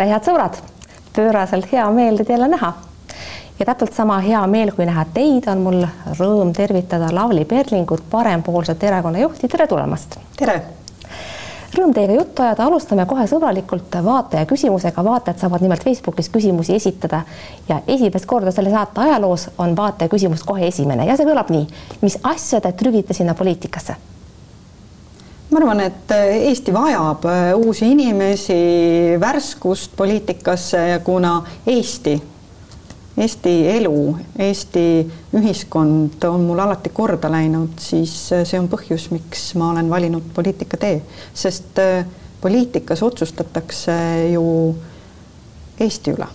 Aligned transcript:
tere, 0.00 0.14
head 0.14 0.24
sõbrad! 0.24 0.54
pööraselt 1.12 1.66
hea 1.68 1.84
meel 1.92 2.16
teid 2.16 2.30
jälle 2.32 2.46
näha. 2.48 2.72
ja 3.58 3.64
täpselt 3.68 3.92
sama 3.92 4.16
hea 4.24 4.40
meel, 4.48 4.70
kui 4.72 4.86
näha 4.88 5.04
teid, 5.12 5.44
on 5.52 5.60
mul 5.60 5.82
rõõm 6.16 6.54
tervitada 6.56 7.10
Lavly 7.12 7.44
Perlingut, 7.44 8.06
Parempoolsete 8.10 8.88
erakonna 8.88 9.20
juhti, 9.20 9.48
tere 9.48 9.66
tulemast! 9.68 10.16
tere! 10.38 10.54
Rõõm 11.76 11.92
teiega 11.92 12.16
juttu 12.16 12.42
ajada, 12.42 12.64
alustame 12.64 13.04
kohe 13.06 13.26
sõbralikult 13.28 13.98
vaataja 14.04 14.48
küsimusega, 14.48 15.04
vaatajad 15.04 15.44
saavad 15.44 15.66
nimelt 15.66 15.84
Facebookis 15.84 16.32
küsimusi 16.32 16.74
esitada 16.80 17.20
ja 17.68 17.82
esimest 17.86 18.26
korda 18.26 18.54
selle 18.56 18.72
saate 18.72 19.04
ajaloos 19.04 19.50
on 19.58 19.76
vaataja 19.76 20.08
küsimus 20.08 20.46
kohe 20.48 20.64
esimene 20.72 21.04
ja 21.06 21.18
see 21.20 21.28
kõlab 21.28 21.52
nii. 21.52 21.68
mis 22.00 22.16
asja 22.22 22.62
te 22.64 22.72
trügite 22.72 23.14
sinna 23.14 23.36
poliitikasse? 23.36 24.00
Ma 25.50 25.58
arvan, 25.58 25.80
et 25.82 26.12
Eesti 26.14 26.72
vajab 26.74 27.24
uusi 27.58 27.90
inimesi, 27.90 28.58
värskust 29.20 29.96
poliitikasse 29.96 30.88
ja 30.88 31.00
kuna 31.02 31.40
Eesti 31.66 32.20
Eesti 33.20 33.68
elu, 33.68 34.16
Eesti 34.38 34.82
ühiskond 35.36 36.22
on 36.24 36.44
mul 36.48 36.58
alati 36.62 36.92
korda 36.94 37.28
läinud, 37.28 37.74
siis 37.82 38.14
see 38.30 38.58
on 38.58 38.68
põhjus, 38.72 39.10
miks 39.12 39.50
ma 39.60 39.72
olen 39.74 39.90
valinud 39.90 40.30
poliitika 40.34 40.78
tee, 40.80 41.02
sest 41.36 41.80
äh, 41.82 42.06
poliitikas 42.40 43.02
otsustatakse 43.04 43.96
ju 44.32 44.44
Eesti 45.80 46.14
üle. 46.16 46.30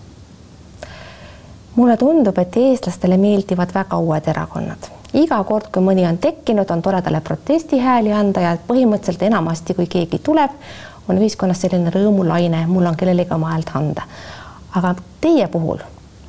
mulle 1.75 1.97
tundub, 1.97 2.37
et 2.37 2.57
eestlastele 2.57 3.17
meeldivad 3.17 3.73
väga 3.75 3.97
uued 3.97 4.29
erakonnad 4.31 4.94
iga 5.15 5.39
kord, 5.47 5.71
kui 5.71 5.83
mõni 5.83 6.05
on 6.07 6.17
tekkinud, 6.21 6.69
on 6.71 6.81
tore 6.81 7.01
talle 7.01 7.21
protestihääli 7.21 8.13
anda 8.13 8.41
ja 8.41 8.57
põhimõtteliselt 8.67 9.23
enamasti, 9.29 9.73
kui 9.73 9.87
keegi 9.87 10.19
tuleb, 10.23 10.51
on 11.09 11.19
ühiskonnas 11.21 11.61
selline 11.61 11.93
rõõmulaine, 11.93 12.65
mul 12.67 12.85
on 12.85 12.97
kellelegi 12.99 13.33
oma 13.33 13.53
häält 13.53 13.71
anda. 13.73 14.07
aga 14.75 14.95
teie 15.21 15.47
puhul 15.47 15.79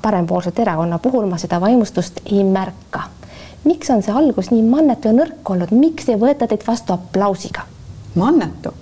parempoolsete 0.02 0.62
erakonna 0.62 0.98
puhul 1.02 1.26
ma 1.26 1.38
seda 1.38 1.60
vaimustust 1.60 2.20
ei 2.26 2.44
märka. 2.44 3.00
miks 3.64 3.90
on 3.90 4.02
see 4.02 4.14
algus 4.14 4.50
nii 4.50 4.62
mannetu 4.62 5.08
ja 5.08 5.14
nõrk 5.16 5.50
olnud, 5.50 5.72
miks 5.74 6.08
ei 6.08 6.18
võeta 6.20 6.46
teid 6.46 6.62
vastu 6.66 6.94
aplausiga? 6.94 7.66
mannetu? 8.14 8.74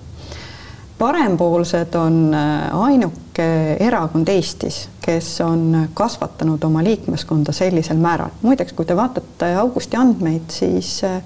Parempoolsed 0.97 1.95
on 1.95 2.33
äh, 2.33 2.81
ainuke 2.81 3.77
erakond 3.79 4.27
Eestis, 4.27 4.89
kes 5.05 5.41
on 5.41 5.87
kasvatanud 5.93 6.63
oma 6.63 6.83
liikmeskonda 6.83 7.51
sellisel 7.51 7.97
määral. 7.97 8.29
muideks, 8.41 8.73
kui 8.73 8.85
te 8.85 8.95
vaatate 8.95 9.55
augusti 9.55 9.97
andmeid, 9.97 10.47
siis 10.49 11.03
äh, 11.03 11.21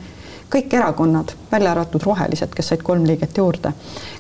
kõik 0.50 0.74
erakonnad, 0.74 1.34
välja 1.52 1.72
arvatud 1.72 2.04
rohelised, 2.04 2.54
kes 2.56 2.72
said 2.72 2.82
kolm 2.84 3.06
liiget 3.06 3.38
juurde, 3.38 3.74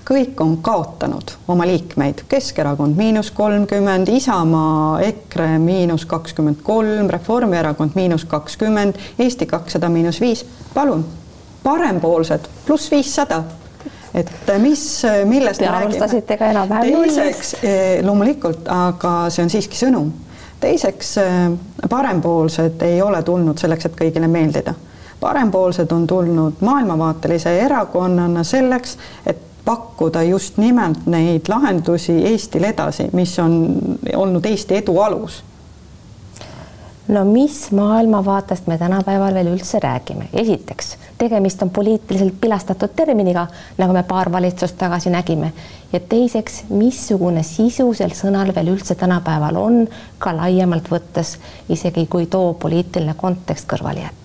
kõik 0.05 0.41
on 0.43 0.57
kaotanud 0.61 1.33
oma 1.47 1.65
liikmeid. 1.67 2.23
Keskerakond 2.29 2.97
miinus 2.97 3.31
kolmkümmend, 3.31 4.09
Isamaa, 4.13 4.99
EKRE 5.01 5.57
miinus 5.63 6.05
kakskümmend 6.05 6.61
kolm, 6.63 7.09
Reformierakond 7.09 7.97
miinus 7.97 8.25
kakskümmend, 8.29 9.01
Eesti 9.19 9.49
kakssada 9.49 9.89
miinus 9.89 10.21
viis. 10.21 10.45
palun, 10.73 11.05
parempoolsed 11.63 12.45
pluss 12.65 12.91
viissada 12.91 13.43
et 14.13 14.51
mis, 14.57 14.83
millest 15.25 15.61
Te 15.61 15.67
alustasite 15.67 16.37
ka 16.37 16.49
enam-vähem 16.53 16.93
nullist. 16.93 17.63
eh, 17.63 18.03
loomulikult, 18.05 18.67
aga 18.67 19.13
see 19.29 19.43
on 19.43 19.49
siiski 19.53 19.77
sõnum. 19.79 20.11
teiseks, 20.59 21.15
parempoolsed 21.89 22.81
ei 22.83 23.01
ole 23.01 23.23
tulnud 23.23 23.57
selleks, 23.57 23.85
et 23.85 23.99
kõigile 23.99 24.27
meeldida 24.27 24.73
parempoolsed 25.19 25.91
on 25.91 26.07
tulnud 26.07 26.53
maailmavaatelise 26.63 27.59
erakonnana 27.59 28.43
selleks, 28.43 28.97
et 29.25 29.37
pakkuda 29.65 30.23
just 30.23 30.57
nimelt 30.57 31.05
neid 31.05 31.41
lahendusi 31.47 32.15
Eestile 32.25 32.71
edasi, 32.73 33.09
mis 33.13 33.39
on 33.39 33.75
olnud 34.15 34.45
Eesti 34.45 34.79
edu 34.79 34.97
alus 34.99 35.43
no 37.09 37.25
mis 37.25 37.71
maailmavaatest 37.71 38.67
me 38.67 38.77
tänapäeval 38.77 39.33
veel 39.33 39.51
üldse 39.53 39.79
räägime? 39.83 40.29
esiteks, 40.33 40.97
tegemist 41.17 41.61
on 41.61 41.69
poliitiliselt 41.69 42.35
pilastatud 42.41 42.93
terminiga, 42.95 43.47
nagu 43.77 43.93
me 43.93 44.03
paar 44.03 44.31
valitsust 44.31 44.77
tagasi 44.77 45.09
nägime. 45.09 45.53
ja 45.93 45.99
teiseks, 45.99 46.63
missugune 46.69 47.43
sisu 47.43 47.93
sel 47.93 48.13
sõnal 48.13 48.53
veel 48.55 48.75
üldse 48.75 48.95
tänapäeval 48.95 49.55
on, 49.55 49.87
ka 50.17 50.35
laiemalt 50.37 50.91
võttes, 50.91 51.37
isegi 51.69 52.05
kui 52.05 52.25
too 52.25 52.53
poliitiline 52.53 53.13
kontekst 53.17 53.67
kõrvale 53.69 54.05
jätta 54.05 54.19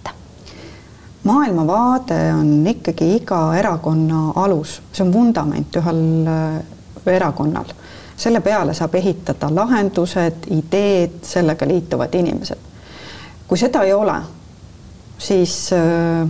maailmavaade 1.25 2.34
on 2.34 2.67
ikkagi 2.67 3.15
iga 3.17 3.39
erakonna 3.56 4.33
alus, 4.37 4.81
see 4.93 5.06
on 5.06 5.12
vundament 5.12 5.77
ühel 5.81 6.05
äh, 6.28 7.17
erakonnal. 7.17 7.73
selle 8.17 8.41
peale 8.41 8.75
saab 8.75 8.94
ehitada 8.94 9.49
lahendused, 9.55 10.47
ideed, 10.50 11.17
sellega 11.23 11.67
liituvad 11.67 12.15
inimesed. 12.15 12.74
Kui 13.49 13.59
seda 13.59 13.82
ei 13.84 13.93
ole, 13.93 14.15
siis 15.19 15.71
äh, 15.72 16.28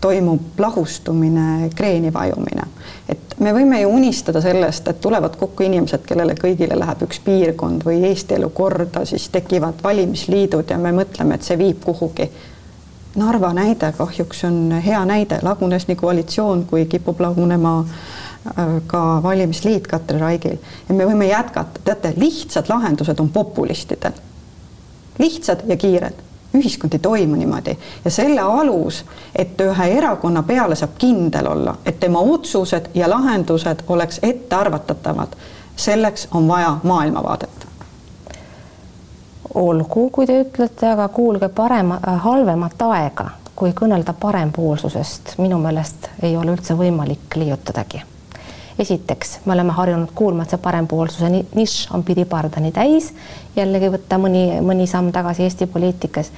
toimub 0.00 0.58
lahustumine, 0.58 1.70
kreeni 1.74 2.12
vajumine. 2.12 2.66
et 3.08 3.38
me 3.40 3.52
võime 3.56 3.80
ju 3.80 3.88
unistada 3.88 4.40
sellest, 4.40 4.88
et 4.88 5.00
tulevad 5.00 5.36
kokku 5.40 5.64
inimesed, 5.64 6.04
kellele 6.06 6.34
kõigile 6.36 6.76
läheb 6.78 7.06
üks 7.06 7.20
piirkond 7.24 7.86
või 7.86 8.02
Eesti 8.10 8.36
elu 8.36 8.50
korda, 8.50 9.04
siis 9.08 9.28
tekivad 9.32 9.80
valimisliidud 9.84 10.70
ja 10.70 10.78
me 10.78 10.92
mõtleme, 10.92 11.38
et 11.38 11.48
see 11.48 11.58
viib 11.58 11.80
kuhugi 11.84 12.28
Narva 13.14 13.52
näide 13.54 13.92
kahjuks 13.94 14.44
on 14.44 14.74
hea 14.84 15.00
näide, 15.06 15.38
lagunes 15.46 15.86
nii 15.86 15.96
koalitsioon 15.96 16.64
kui 16.66 16.84
kipub 16.90 17.20
lagunema 17.22 17.78
äh, 17.80 18.76
ka 18.86 19.22
valimisliit 19.22 19.86
Katri 19.86 20.18
Raigil 20.18 20.56
ja 20.88 20.94
me 20.94 21.06
võime 21.06 21.28
jätkata, 21.30 21.80
teate, 21.84 22.12
lihtsad 22.16 22.68
lahendused 22.68 23.20
on 23.20 23.30
populistidel. 23.32 24.18
Lihtsad 25.18 25.60
ja 25.66 25.76
kiired, 25.76 26.14
ühiskond 26.54 26.92
ei 26.92 26.98
toimu 26.98 27.36
niimoodi. 27.36 27.78
Ja 28.04 28.10
selle 28.10 28.40
alus, 28.40 29.04
et 29.36 29.60
ühe 29.60 29.86
erakonna 29.98 30.42
peale 30.42 30.76
saab 30.76 30.96
kindel 30.98 31.46
olla, 31.46 31.76
et 31.86 32.00
tema 32.00 32.20
otsused 32.20 32.90
ja 32.94 33.10
lahendused 33.10 33.84
oleks 33.88 34.20
ettearvatatavad, 34.22 35.36
selleks 35.76 36.28
on 36.32 36.48
vaja 36.48 36.76
maailmavaadet. 36.82 37.66
Olgu, 39.54 40.10
kui 40.10 40.26
te 40.26 40.40
ütlete, 40.40 40.88
aga 40.92 41.08
kuulge 41.08 41.48
parema, 41.48 42.00
äh, 42.08 42.18
halvemat 42.22 42.82
aega, 42.82 43.28
kui 43.54 43.70
kõnelda 43.70 44.12
parempoolsusest, 44.20 45.36
minu 45.38 45.58
meelest 45.62 46.10
ei 46.22 46.36
ole 46.36 46.56
üldse 46.56 46.74
võimalik 46.74 47.36
liiutadagi. 47.38 48.02
Esiteks, 48.78 49.38
me 49.44 49.52
oleme 49.52 49.72
harjunud 49.72 50.10
kuulma, 50.14 50.42
et 50.42 50.50
see 50.50 50.58
parempoolsuse 50.62 51.30
nišš 51.30 51.94
on 51.94 52.02
pidipardani 52.02 52.72
täis, 52.74 53.12
jällegi 53.56 53.92
võtta 53.94 54.18
mõni, 54.18 54.44
mõni 54.64 54.86
samm 54.90 55.12
tagasi 55.14 55.46
Eesti 55.46 55.66
poliitikas 55.70 56.32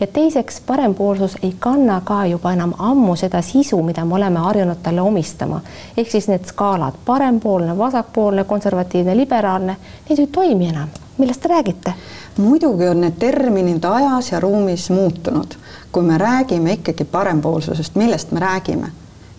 ja 0.00 0.06
teiseks, 0.06 0.60
parempoolsus 0.66 1.36
ei 1.42 1.54
kanna 1.58 2.00
ka 2.04 2.26
juba 2.26 2.52
enam 2.52 2.74
ammu 2.78 3.16
seda 3.16 3.42
sisu, 3.42 3.82
mida 3.82 4.04
me 4.04 4.14
oleme 4.14 4.38
harjunud 4.38 4.78
talle 4.82 5.00
omistama. 5.00 5.60
ehk 5.96 6.10
siis 6.10 6.28
need 6.28 6.44
skaalad, 6.44 6.94
parempoolne, 7.04 7.78
vasakpoolne, 7.78 8.44
konservatiivne, 8.44 9.16
liberaalne, 9.16 9.76
need 10.08 10.18
ei 10.18 10.26
toimi 10.26 10.68
enam. 10.68 10.88
millest 11.18 11.40
te 11.40 11.48
räägite? 11.48 11.92
muidugi 12.36 12.88
on 12.88 13.00
need 13.00 13.18
terminid 13.18 13.84
ajas 13.84 14.32
ja 14.32 14.40
ruumis 14.40 14.90
muutunud. 14.90 15.54
kui 15.92 16.02
me 16.02 16.18
räägime 16.18 16.72
ikkagi 16.72 17.04
parempoolsusest, 17.04 17.94
millest 17.94 18.32
me 18.32 18.40
räägime? 18.40 18.88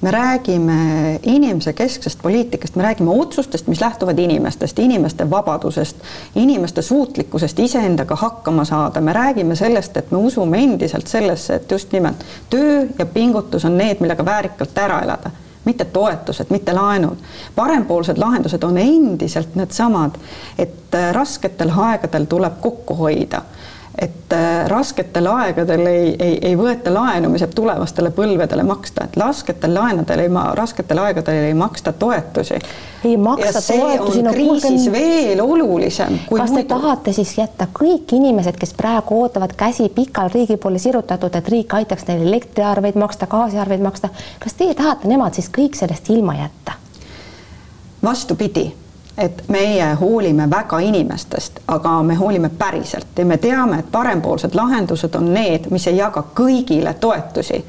Me 0.01 0.11
räägime 0.11 1.19
inimese 1.23 1.73
kesksest 1.73 2.21
poliitikast, 2.21 2.75
me 2.75 2.83
räägime 2.83 3.11
otsustest, 3.11 3.67
mis 3.67 3.81
lähtuvad 3.81 4.19
inimestest, 4.19 4.79
inimeste 4.79 5.29
vabadusest, 5.29 5.97
inimeste 6.35 6.81
suutlikkusest 6.81 7.59
iseendaga 7.59 8.15
hakkama 8.15 8.65
saada, 8.65 9.01
me 9.01 9.13
räägime 9.13 9.55
sellest, 9.55 9.97
et 9.97 10.11
me 10.11 10.17
usume 10.17 10.63
endiselt 10.63 11.07
sellesse, 11.07 11.55
et 11.55 11.71
just 11.71 11.91
nimelt 11.91 12.25
töö 12.49 12.87
ja 12.99 13.05
pingutus 13.05 13.65
on 13.65 13.77
need, 13.77 13.99
millega 13.99 14.25
väärikalt 14.25 14.77
ära 14.77 15.01
elada. 15.01 15.31
Mitte 15.65 15.85
toetused, 15.85 16.45
mitte 16.49 16.73
laenud. 16.73 17.17
parempoolsed 17.55 18.17
lahendused 18.17 18.63
on 18.63 18.77
endiselt 18.77 19.55
needsamad, 19.55 20.15
et 20.57 20.95
rasketel 21.11 21.71
aegadel 21.75 22.25
tuleb 22.25 22.61
kokku 22.61 22.95
hoida 22.95 23.41
et 23.97 24.33
äh, 24.33 24.67
rasketel 24.67 25.27
aegadel 25.27 25.85
ei, 25.87 26.15
ei, 26.19 26.37
ei 26.49 26.57
võeta 26.57 26.91
laenu, 26.93 27.31
mis 27.33 27.41
jääb 27.43 27.53
tulevastele 27.57 28.11
põlvedele 28.15 28.63
maksta, 28.63 29.07
et 29.09 29.17
rasketel 29.17 29.73
laenudel 29.75 30.23
ei, 30.23 30.31
rasketel 30.55 31.01
aegadel 31.03 31.49
ei 31.49 31.53
maksta 31.57 31.93
toetusi. 31.93 32.59
ei 33.03 33.17
maksta 33.17 33.61
toetusi. 33.61 34.23
no 34.23 34.33
kuulge, 34.33 34.71
veel 34.91 35.41
olulisem. 35.41 36.19
kas 36.29 36.51
te 36.51 36.61
muidu... 36.61 36.67
tahate 36.75 37.13
siis 37.13 37.37
jätta 37.37 37.67
kõik 37.79 38.13
inimesed, 38.15 38.59
kes 38.59 38.73
praegu 38.77 39.21
ootavad 39.23 39.55
käsi 39.57 39.89
pikal 39.95 40.29
riigi 40.33 40.57
poole 40.57 40.79
sirutatud, 40.79 41.35
et 41.35 41.49
riik 41.49 41.73
aitaks 41.73 42.05
neil 42.07 42.27
elektriarveid 42.27 42.99
maksta, 42.99 43.27
gaasiarveid 43.27 43.81
maksta, 43.83 44.13
kas 44.39 44.53
teie 44.59 44.77
tahate 44.77 45.09
nemad 45.09 45.33
siis 45.33 45.49
kõik 45.55 45.79
sellest 45.79 46.13
ilma 46.13 46.37
jätta? 46.39 46.77
vastupidi 48.03 48.69
et 49.19 49.43
meie 49.47 49.93
hoolime 49.99 50.49
väga 50.49 50.79
inimestest, 50.79 51.59
aga 51.67 52.03
me 52.03 52.15
hoolime 52.15 52.49
päriselt. 52.49 53.07
Ja 53.17 53.25
me 53.25 53.37
teame, 53.37 53.79
et 53.79 53.91
parempoolsed 53.91 54.55
lahendused 54.55 55.15
on 55.15 55.33
need, 55.33 55.67
mis 55.71 55.87
ei 55.87 55.97
jaga 55.97 56.23
kõigile 56.35 56.93
toetusi, 56.99 57.59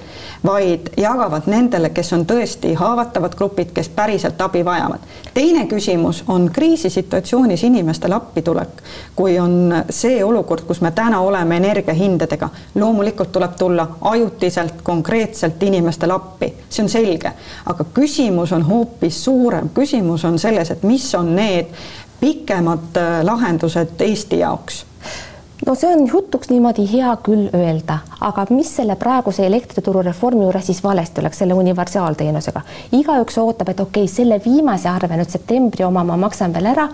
vaid 0.44 0.88
jagavad 0.96 1.46
nendele, 1.46 1.90
kes 1.90 2.12
on 2.12 2.24
tõesti 2.26 2.72
haavatavad 2.74 3.34
grupid, 3.36 3.72
kes 3.74 3.88
päriselt 3.88 4.40
abi 4.40 4.64
vajavad. 4.64 5.00
teine 5.34 5.66
küsimus 5.66 6.24
on 6.28 6.50
kriisisituatsioonis 6.52 7.64
inimestele 7.64 8.14
appitulek, 8.14 8.82
kui 9.16 9.38
on 9.38 9.74
see 9.90 10.24
olukord, 10.24 10.64
kus 10.66 10.80
me 10.80 10.90
täna 10.90 11.20
oleme 11.20 11.56
energiahindadega, 11.56 12.48
loomulikult 12.74 13.32
tuleb 13.32 13.56
tulla 13.58 13.88
ajutiselt, 14.00 14.82
konkreetselt 14.82 15.62
inimestele 15.62 16.12
appi, 16.12 16.54
see 16.68 16.82
on 16.82 16.88
selge, 16.88 17.32
aga 17.66 17.84
küsimus 17.94 18.52
on 18.52 18.62
hoopis 18.62 19.24
suurem, 19.24 19.68
küsimus 19.74 20.24
on 20.24 20.38
selles, 20.38 20.70
et 20.70 20.82
mis 20.82 21.14
on 21.14 21.34
need 21.36 21.74
pikemad 22.20 22.96
äh, 22.96 23.24
lahendused 23.24 24.00
Eesti 24.00 24.38
jaoks 24.38 24.84
no 25.66 25.74
see 25.74 25.88
on 25.92 26.06
jutuks 26.08 26.48
niimoodi 26.50 26.86
hea 26.92 27.10
küll 27.24 27.48
öelda, 27.54 27.98
aga 28.24 28.46
mis 28.50 28.70
selle 28.76 28.96
praeguse 29.00 29.44
elektrituru 29.46 30.02
reformi 30.02 30.44
juures 30.44 30.66
siis 30.70 30.82
valesti 30.84 31.20
oleks 31.20 31.42
selle 31.42 31.54
universaalteenusega? 31.54 32.62
igaüks 32.96 33.38
ootab, 33.42 33.68
et 33.68 33.80
okei 33.80 34.04
okay,, 34.04 34.14
selle 34.14 34.40
viimase 34.44 34.88
arve 34.88 35.18
nüüd 35.20 35.32
septembri 35.32 35.84
oma 35.84 36.04
ma 36.06 36.16
maksan 36.20 36.54
veel 36.56 36.70
ära, 36.72 36.86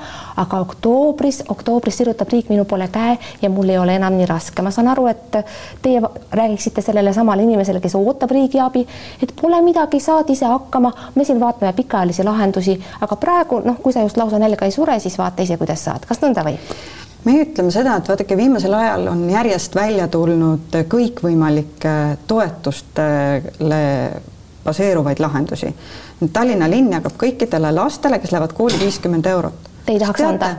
aga 0.42 0.60
oktoobris, 0.66 1.42
oktoobris 1.54 2.00
sirutab 2.02 2.32
riik 2.34 2.50
minu 2.50 2.64
poole 2.64 2.88
käe 2.92 3.16
ja 3.42 3.50
mul 3.50 3.70
ei 3.70 3.78
ole 3.78 3.96
enam 4.00 4.18
nii 4.18 4.26
raske. 4.26 4.62
ma 4.62 4.74
saan 4.74 4.90
aru, 4.90 5.06
et 5.14 5.40
teie 5.82 6.02
räägiksite 6.32 6.82
sellele 6.82 7.14
samale 7.14 7.46
inimesele, 7.46 7.80
kes 7.80 7.94
ootab 7.94 8.34
riigi 8.34 8.60
abi, 8.60 8.86
et 9.22 9.34
pole 9.40 9.62
midagi, 9.62 10.00
saad 10.00 10.30
ise 10.30 10.50
hakkama, 10.50 10.92
me 11.14 11.24
siin 11.24 11.40
vaatame 11.40 11.72
pikaajalisi 11.72 12.26
lahendusi, 12.26 12.80
aga 13.00 13.16
praegu 13.16 13.62
noh, 13.64 13.78
kui 13.82 13.94
sa 13.94 14.02
just 14.02 14.18
lausa 14.18 14.42
nälga 14.42 14.66
ei 14.66 14.74
sure, 14.74 14.98
siis 15.00 15.18
vaata 15.18 15.46
ise, 15.46 15.56
kuidas 15.56 15.84
saad, 15.86 16.08
kas 16.08 16.22
nõnda 16.24 16.44
või? 16.46 16.58
Meie 17.26 17.42
ütleme 17.46 17.72
seda, 17.74 17.96
et 17.98 18.08
vaadake, 18.08 18.38
viimasel 18.38 18.74
ajal 18.78 19.10
on 19.12 19.26
järjest 19.30 19.74
välja 19.74 20.06
tulnud 20.12 20.78
kõikvõimalike 20.92 21.94
toetustele 22.30 23.82
baseeruvaid 24.66 25.20
lahendusi. 25.22 25.70
Tallinna 26.32 26.68
linn 26.70 26.94
jagab 26.94 27.18
kõikidele 27.20 27.70
lastele, 27.74 28.18
kes 28.22 28.32
lähevad 28.34 28.54
kooli, 28.56 28.78
viiskümmend 28.80 29.26
eurot. 29.30 29.70
Te 29.84 29.94
ei 29.94 30.02
tahaks 30.02 30.26
anda? 30.26 30.56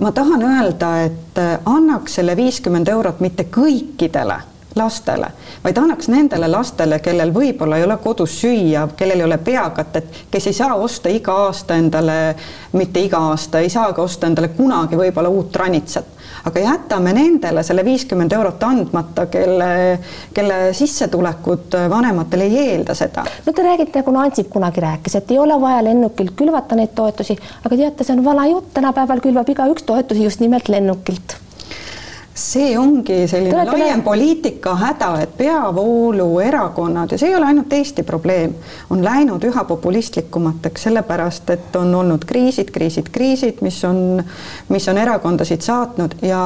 ma 0.00 0.12
tahan 0.16 0.42
öelda, 0.42 0.90
et 1.04 1.38
annaks 1.68 2.14
selle 2.16 2.32
viiskümmend 2.36 2.88
eurot 2.88 3.20
mitte 3.20 3.44
kõikidele 3.52 4.38
lastele, 4.76 5.30
vaid 5.64 5.78
annaks 5.78 6.08
nendele 6.08 6.48
lastele, 6.48 7.00
kellel 7.02 7.32
võib-olla 7.34 7.78
ei 7.78 7.84
ole 7.84 7.96
kodus 8.02 8.36
süüa, 8.40 8.86
kellel 8.96 9.20
ei 9.20 9.26
ole 9.26 9.38
peakatet, 9.38 10.22
kes 10.30 10.46
ei 10.46 10.56
saa 10.56 10.74
osta 10.74 11.10
iga 11.10 11.34
aasta 11.46 11.76
endale, 11.80 12.20
mitte 12.72 13.02
iga 13.02 13.18
aasta, 13.32 13.60
ei 13.60 13.70
saa 13.70 13.92
ka 13.92 14.02
osta 14.02 14.30
endale 14.30 14.52
kunagi 14.54 14.98
võib-olla 15.00 15.32
uut 15.32 15.56
ranitsat 15.56 16.18
aga 16.44 16.60
jätame 16.60 17.12
nendele 17.12 17.62
selle 17.66 17.84
viiskümmend 17.84 18.32
eurot 18.32 18.62
andmata, 18.64 19.26
kelle, 19.32 19.98
kelle 20.34 20.60
sissetulekud 20.76 21.76
vanematel 21.90 22.46
ei 22.46 22.58
eelda 22.64 22.96
seda. 22.96 23.24
no 23.46 23.52
te 23.52 23.66
räägite, 23.66 24.00
nagu 24.00 24.16
Ansip 24.20 24.48
kunagi 24.52 24.80
rääkis, 24.84 25.16
et 25.20 25.30
ei 25.30 25.38
ole 25.38 25.60
vaja 25.60 25.84
lennukilt 25.84 26.34
külvata 26.36 26.78
neid 26.78 26.94
toetusi, 26.94 27.36
aga 27.64 27.76
teate, 27.76 28.06
see 28.06 28.16
on 28.16 28.24
vana 28.24 28.46
jutt, 28.50 28.72
tänapäeval 28.76 29.22
külvab 29.24 29.52
igaüks 29.52 29.86
toetusi 29.88 30.24
just 30.24 30.40
nimelt 30.40 30.68
lennukilt 30.68 31.36
see 32.40 32.78
ongi 32.78 33.24
selline 33.28 33.52
Tulete 33.54 33.78
laiem 33.78 34.02
poliitika 34.02 34.74
häda, 34.80 35.10
et 35.22 35.34
peavooluerakonnad 35.38 37.12
ja 37.12 37.18
see 37.20 37.30
ei 37.30 37.36
ole 37.36 37.50
ainult 37.50 37.72
Eesti 37.72 38.02
probleem, 38.06 38.54
on 38.90 39.04
läinud 39.04 39.44
üha 39.48 39.64
populistlikumateks, 39.68 40.88
sellepärast 40.88 41.50
et 41.56 41.76
on 41.76 41.94
olnud 41.94 42.24
kriisid, 42.28 42.72
kriisid, 42.74 43.10
kriisid, 43.12 43.60
mis 43.66 43.82
on, 43.84 44.22
mis 44.68 44.88
on 44.88 44.98
erakondasid 44.98 45.66
saatnud 45.66 46.16
ja 46.22 46.44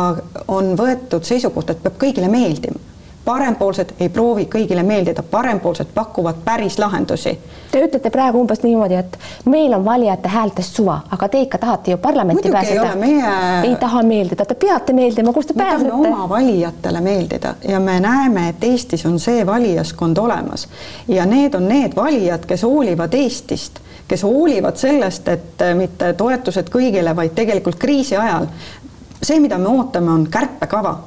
on 0.48 0.74
võetud 0.78 1.24
seisukoht, 1.26 1.70
et 1.70 1.86
peab 1.86 2.00
kõigile 2.00 2.30
meeldima 2.32 2.93
parempoolsed 3.24 3.94
ei 4.00 4.08
proovi 4.08 4.44
kõigile 4.52 4.82
meeldida, 4.82 5.22
parempoolsed 5.22 5.92
pakuvad 5.94 6.42
päris 6.44 6.78
lahendusi. 6.78 7.38
Te 7.70 7.80
ütlete 7.86 8.10
praegu 8.12 8.40
umbes 8.40 8.62
niimoodi, 8.62 8.98
et 9.00 9.18
meil 9.50 9.72
on 9.74 9.84
valijate 9.84 10.28
häältest 10.28 10.76
suva, 10.76 10.98
aga 11.10 11.28
te 11.28 11.40
ikka 11.46 11.58
tahate 11.58 11.94
ju 11.94 11.98
parlamenti 11.98 12.50
Muidugi 12.50 12.52
pääseda. 12.52 12.96
Meie... 13.00 13.70
ei 13.70 13.76
taha 13.80 14.02
meeldida, 14.02 14.44
te 14.44 14.54
peate 14.54 14.92
meeldima, 14.92 15.32
kust 15.32 15.52
te 15.52 15.56
me 15.56 15.64
pääsete? 15.64 15.92
oma 15.92 16.28
valijatele 16.28 17.00
meeldida 17.00 17.54
ja 17.68 17.80
me 17.80 18.00
näeme, 18.00 18.48
et 18.48 18.64
Eestis 18.64 19.06
on 19.06 19.18
see 19.20 19.46
valijaskond 19.46 20.18
olemas 20.18 20.68
ja 21.08 21.26
need 21.26 21.54
on 21.54 21.68
need 21.68 21.96
valijad, 21.96 22.46
kes 22.46 22.62
hoolivad 22.62 23.14
Eestist 23.14 23.80
kes 24.08 24.22
hoolivad 24.22 24.76
sellest, 24.76 25.28
et 25.28 25.62
mitte 25.74 26.12
toetused 26.12 26.68
kõigile, 26.68 27.16
vaid 27.16 27.32
tegelikult 27.34 27.78
kriisi 27.80 28.16
ajal 28.20 28.50
see, 29.24 29.40
mida 29.40 29.58
me 29.58 29.70
ootame, 29.72 30.10
on 30.12 30.26
kärpekava 30.30 30.98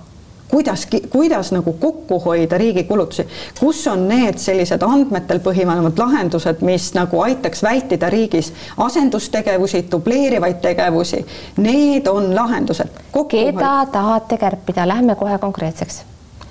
kuidas, 0.52 0.88
kuidas 1.10 1.52
nagu 1.52 1.74
kokku 1.74 2.20
hoida 2.20 2.58
riigi 2.58 2.84
kulutusi, 2.84 3.28
kus 3.60 3.88
on 3.88 4.08
need 4.08 4.38
sellised 4.38 4.82
andmetel 4.82 5.40
põhinevad 5.40 6.00
lahendused, 6.00 6.62
mis 6.62 6.94
nagu 6.94 7.22
aitaks 7.22 7.64
vältida 7.64 8.10
riigis 8.10 8.54
asendustegevusi, 8.78 9.86
dubleerivaid 9.92 10.62
tegevusi, 10.62 11.26
need 11.58 12.08
on 12.08 12.36
lahendused. 12.36 13.04
keda 13.28 13.86
tahate 13.92 14.38
kärpida, 14.38 14.88
lähme 14.88 15.16
kohe 15.16 15.38
konkreetseks. 15.38 16.04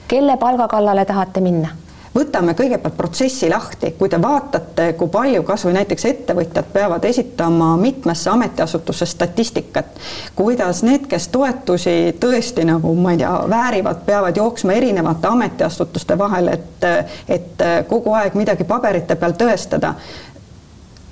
kelle 0.09 0.37
palga 0.37 0.69
kallale 0.69 1.05
tahate 1.05 1.41
minna? 1.41 1.69
Võtame 2.17 2.55
kõigepealt 2.57 2.97
protsessi 2.97 3.49
lahti, 3.53 3.93
kui 3.99 4.09
te 4.09 4.21
vaatate, 4.23 4.93
kui 4.99 5.11
palju 5.13 5.43
kasvõi 5.47 5.75
näiteks 5.77 6.05
ettevõtjad 6.11 6.71
peavad 6.73 7.05
esitama 7.05 7.75
mitmesse 7.81 8.31
ametiasutusse 8.33 9.07
statistikat, 9.07 9.99
kuidas 10.37 10.83
need, 10.87 11.07
kes 11.11 11.29
toetusi 11.35 11.97
tõesti 12.21 12.65
nagu 12.69 12.95
ma 12.97 13.15
ei 13.15 13.21
tea, 13.23 13.33
väärivad, 13.51 14.05
peavad 14.07 14.37
jooksma 14.37 14.79
erinevate 14.79 15.29
ametiasutuste 15.29 16.19
vahel, 16.19 16.55
et, 16.57 16.89
et 17.29 17.67
kogu 17.89 18.17
aeg 18.17 18.39
midagi 18.39 18.65
paberite 18.65 19.19
peal 19.21 19.37
tõestada 19.37 19.95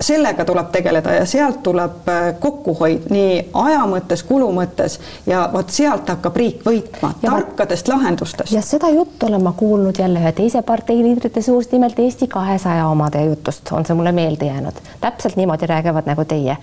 sellega 0.01 0.45
tuleb 0.45 0.71
tegeleda 0.73 1.13
ja 1.13 1.27
sealt 1.27 1.63
tuleb 1.63 2.09
äh, 2.09 2.35
kokkuhoid 2.41 3.07
nii 3.11 3.35
aja 3.53 3.85
mõttes, 3.89 4.25
kulu 4.27 4.51
mõttes 4.53 4.99
ja 5.27 5.45
vot 5.53 5.71
sealt 5.71 6.09
hakkab 6.11 6.37
riik 6.37 6.65
võitma 6.67 7.13
ja 7.23 7.31
tarkadest 7.31 7.89
lahendustest. 7.89 8.53
ja 8.53 8.63
seda 8.63 8.91
juttu 8.91 9.27
olen 9.27 9.43
ma 9.43 9.53
kuulnud 9.57 9.99
jälle 9.99 10.21
ühe 10.21 10.33
teise 10.33 10.63
partei 10.63 11.03
liidrite 11.03 11.43
suust, 11.43 11.73
nimelt 11.73 11.99
Eesti 11.99 12.29
kahesaja 12.29 12.89
omade 12.89 13.25
jutust 13.25 13.73
on 13.73 13.87
see 13.87 13.95
mulle 13.95 14.13
meelde 14.13 14.47
jäänud. 14.51 14.81
täpselt 15.01 15.37
niimoodi 15.37 15.67
räägivad 15.67 16.11
nagu 16.11 16.25
teie. 16.25 16.57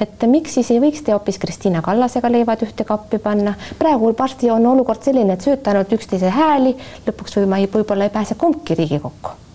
et 0.00 0.26
miks 0.26 0.54
siis 0.54 0.70
ei 0.70 0.80
võiks 0.80 1.04
te 1.04 1.12
hoopis 1.12 1.38
Kristina 1.38 1.82
Kallasega 1.82 2.32
leivad 2.32 2.62
ühte 2.64 2.84
kappi 2.84 3.18
panna? 3.18 3.54
praegu 3.78 4.14
varsti 4.18 4.50
on 4.50 4.66
olukord 4.66 5.02
selline, 5.02 5.32
et 5.32 5.44
sööte 5.44 5.70
ainult 5.70 5.92
üksteise 5.92 6.32
hääli, 6.32 6.76
lõpuks 7.06 7.36
või 7.36 7.46
ma 7.52 7.60
ei, 7.60 7.68
võib-olla 7.74 8.08
ei 8.08 8.16
pääse 8.16 8.34
kumbki 8.34 8.74
Riigikokku 8.74 9.47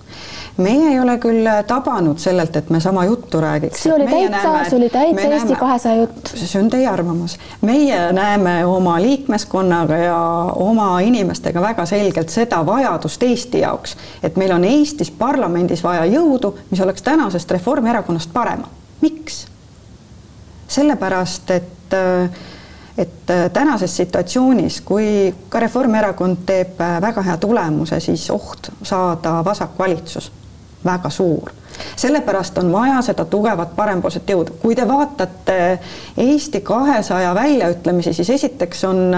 meie 0.57 0.91
ei 0.91 0.99
ole 0.99 1.15
küll 1.17 1.47
tabanud 1.67 2.19
sellelt, 2.21 2.55
et 2.55 2.69
me 2.69 2.79
sama 2.79 3.05
juttu 3.05 3.41
räägiks. 3.41 3.83
see 3.83 3.93
oli 3.93 4.07
täitsa, 4.07 4.69
see 4.69 4.77
oli 4.77 4.89
täitsa 4.89 5.27
Eesti 5.27 5.55
kahesaja 5.55 5.95
jutt. 5.95 6.33
see 6.35 6.61
on 6.61 6.69
teie 6.69 6.87
arvamus. 6.87 7.37
meie 7.61 8.11
näeme 8.13 8.65
oma 8.65 9.01
liikmeskonnaga 9.01 9.97
ja 9.97 10.17
oma 10.55 10.99
inimestega 10.99 11.61
väga 11.61 11.85
selgelt 11.85 12.29
seda 12.29 12.65
vajadust 12.65 13.23
Eesti 13.23 13.59
jaoks, 13.59 13.97
et 14.23 14.37
meil 14.37 14.51
on 14.51 14.63
Eestis 14.63 15.11
parlamendis 15.11 15.83
vaja 15.83 16.05
jõudu, 16.05 16.53
mis 16.71 16.81
oleks 16.81 17.01
tänasest 17.01 17.51
Reformierakonnast 17.51 18.33
parema. 18.33 18.69
miks? 19.01 19.47
sellepärast, 20.67 21.51
et 21.51 21.97
et 22.97 23.25
tänases 23.53 23.95
situatsioonis, 23.97 24.81
kui 24.85 25.33
ka 25.49 25.59
Reformierakond 25.59 26.45
teeb 26.45 26.77
väga 27.01 27.21
hea 27.25 27.37
tulemuse, 27.37 27.99
siis 27.99 28.29
oht 28.29 28.69
saada 28.83 29.39
vasakvalitsus 29.45 30.31
väga 30.85 31.09
suur. 31.09 31.51
sellepärast 31.95 32.57
on 32.57 32.71
vaja 32.71 33.01
seda 33.01 33.25
tugevat 33.25 33.75
parempoolset 33.75 34.29
jõudu. 34.29 34.51
kui 34.61 34.75
te 34.75 34.87
vaatate 34.87 35.79
Eesti 36.17 36.61
kahesaja 36.61 37.35
väljaütlemisi, 37.35 38.13
siis 38.13 38.29
esiteks 38.29 38.83
on 38.83 39.15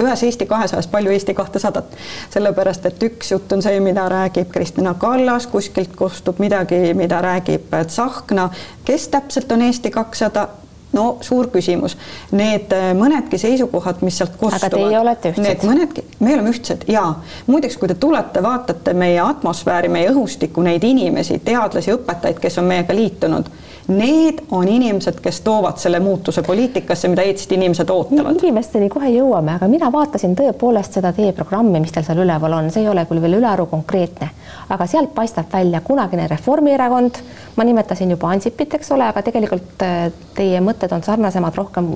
ühes 0.00 0.22
Eesti 0.22 0.46
kahesajas 0.46 0.86
palju 0.86 1.10
Eesti 1.10 1.34
kahtesadat, 1.34 1.96
sellepärast 2.30 2.86
et 2.86 3.02
üks 3.02 3.32
jutt 3.32 3.52
on 3.52 3.62
see, 3.62 3.80
mida 3.80 4.08
räägib 4.08 4.50
Kristina 4.52 4.94
Kallas, 4.94 5.46
kuskilt 5.46 5.96
kostub 5.96 6.38
midagi, 6.38 6.94
mida 6.94 7.20
räägib 7.22 7.74
Tsahkna, 7.86 8.50
kes 8.84 9.08
täpselt 9.08 9.52
on 9.52 9.62
Eesti 9.62 9.90
kakssada, 9.90 10.48
no 10.92 11.06
suur 11.20 11.50
küsimus. 11.52 11.96
Need 12.36 12.72
äh, 12.76 12.90
mõnedki 12.98 13.38
seisukohad, 13.40 14.02
mis 14.06 14.18
sealt 14.20 14.36
kostuvad. 14.38 14.68
aga 14.68 14.76
teie 14.76 15.00
olete 15.00 15.32
ühtsed? 15.34 15.44
Need 15.46 15.66
mõnedki, 15.66 16.06
me 16.20 16.34
oleme 16.34 16.54
ühtsed 16.54 16.86
ja 16.90 17.04
muideks, 17.46 17.76
kui 17.80 17.90
te 17.90 17.98
tulete, 18.00 18.42
vaatate 18.42 18.94
meie 18.94 19.20
atmosfääri, 19.24 19.90
meie 19.92 20.10
õhustikku, 20.14 20.64
neid 20.66 20.84
inimesi, 20.86 21.40
teadlasi, 21.44 21.94
õpetajaid, 21.98 22.40
kes 22.42 22.60
on 22.62 22.70
meiega 22.70 22.96
liitunud 22.96 23.50
Need 23.88 24.38
on 24.50 24.68
inimesed, 24.68 25.20
kes 25.22 25.40
toovad 25.40 25.76
selle 25.78 26.00
muutuse 26.00 26.42
poliitikasse, 26.42 27.08
mida 27.08 27.22
Eesti 27.22 27.54
inimesed 27.54 27.90
ootavad. 27.90 28.34
inimesteni 28.42 28.88
kohe 28.90 29.12
jõuame, 29.14 29.52
aga 29.54 29.68
mina 29.70 29.92
vaatasin 29.92 30.34
tõepoolest 30.34 30.98
seda 30.98 31.12
teie 31.14 31.30
programmi, 31.32 31.78
mis 31.80 31.94
teil 31.94 32.02
seal 32.04 32.18
üleval 32.24 32.56
on, 32.58 32.70
see 32.74 32.82
ei 32.82 32.88
ole 32.90 33.04
küll 33.06 33.22
veel 33.22 33.38
ülearu 33.38 33.68
konkreetne, 33.70 34.32
aga 34.74 34.86
sealt 34.90 35.14
paistab 35.14 35.52
välja 35.52 35.80
kunagine 35.86 36.26
Reformierakond, 36.26 37.22
ma 37.56 37.64
nimetasin 37.64 38.10
juba 38.10 38.30
Ansipit, 38.30 38.74
eks 38.74 38.90
ole, 38.92 39.06
aga 39.08 39.22
tegelikult 39.24 39.82
äh, 39.84 40.10
teie 40.36 40.60
mõtted 40.60 40.92
on 40.92 41.02
sarnasemad 41.04 41.56
rohkem 41.56 41.88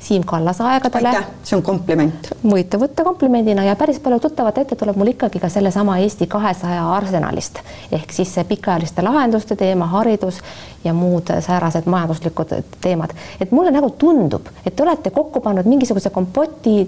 Siim 0.00 0.22
Kallase 0.26 0.62
aegadele. 0.62 1.12
see 1.42 1.56
on 1.56 1.62
kompliment. 1.66 2.30
võite 2.44 2.78
võtta 2.78 3.04
komplimendina 3.04 3.64
ja 3.66 3.76
päris 3.76 3.98
palju 4.02 4.20
tuttavat 4.22 4.58
ette 4.62 4.78
tuleb 4.78 4.96
mul 4.96 5.12
ikkagi 5.14 5.42
ka 5.42 5.50
sellesama 5.50 5.98
Eesti 6.04 6.28
kahesaja 6.30 6.84
arsenalist 6.94 7.58
ehk 7.92 8.14
siis 8.14 8.34
see 8.34 8.44
pikaajaliste 8.44 9.02
lahenduste 9.02 9.56
teema, 9.56 9.90
haridus 9.90 10.38
ja 10.84 10.94
muud 10.94 11.32
säärased 11.40 11.90
majanduslikud 11.90 12.54
teemad. 12.80 13.10
et 13.40 13.50
mulle 13.50 13.74
nagu 13.74 13.90
tundub, 13.90 14.46
et 14.66 14.76
te 14.76 14.82
olete 14.82 15.10
kokku 15.10 15.40
pannud 15.40 15.66
mingisuguse 15.66 16.10
kompoti 16.10 16.78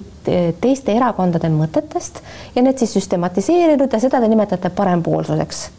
teiste 0.61 0.95
erakondade 0.95 1.51
mõtetest 1.51 2.23
ja 2.55 2.63
need 2.63 2.79
siis 2.79 2.95
süstematiseerinud 2.95 3.93
ja 3.93 4.01
seda 4.01 4.21
te 4.21 4.29
nimetate 4.29 4.71
parempoolsuseks 4.71 5.71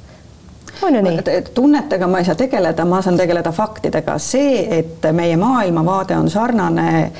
on 0.83 0.95
ju 0.95 1.01
nii? 1.01 1.21
tunnetega 1.53 2.07
ma 2.07 2.19
ei 2.19 2.25
saa 2.25 2.35
tegeleda, 2.35 2.85
ma 2.85 3.01
saan 3.01 3.17
tegeleda 3.17 3.51
faktidega, 3.51 4.17
see, 4.19 4.65
et 4.79 5.07
meie 5.13 5.37
maailmavaade 5.37 6.17
on 6.17 6.29
sarnane 6.29 7.11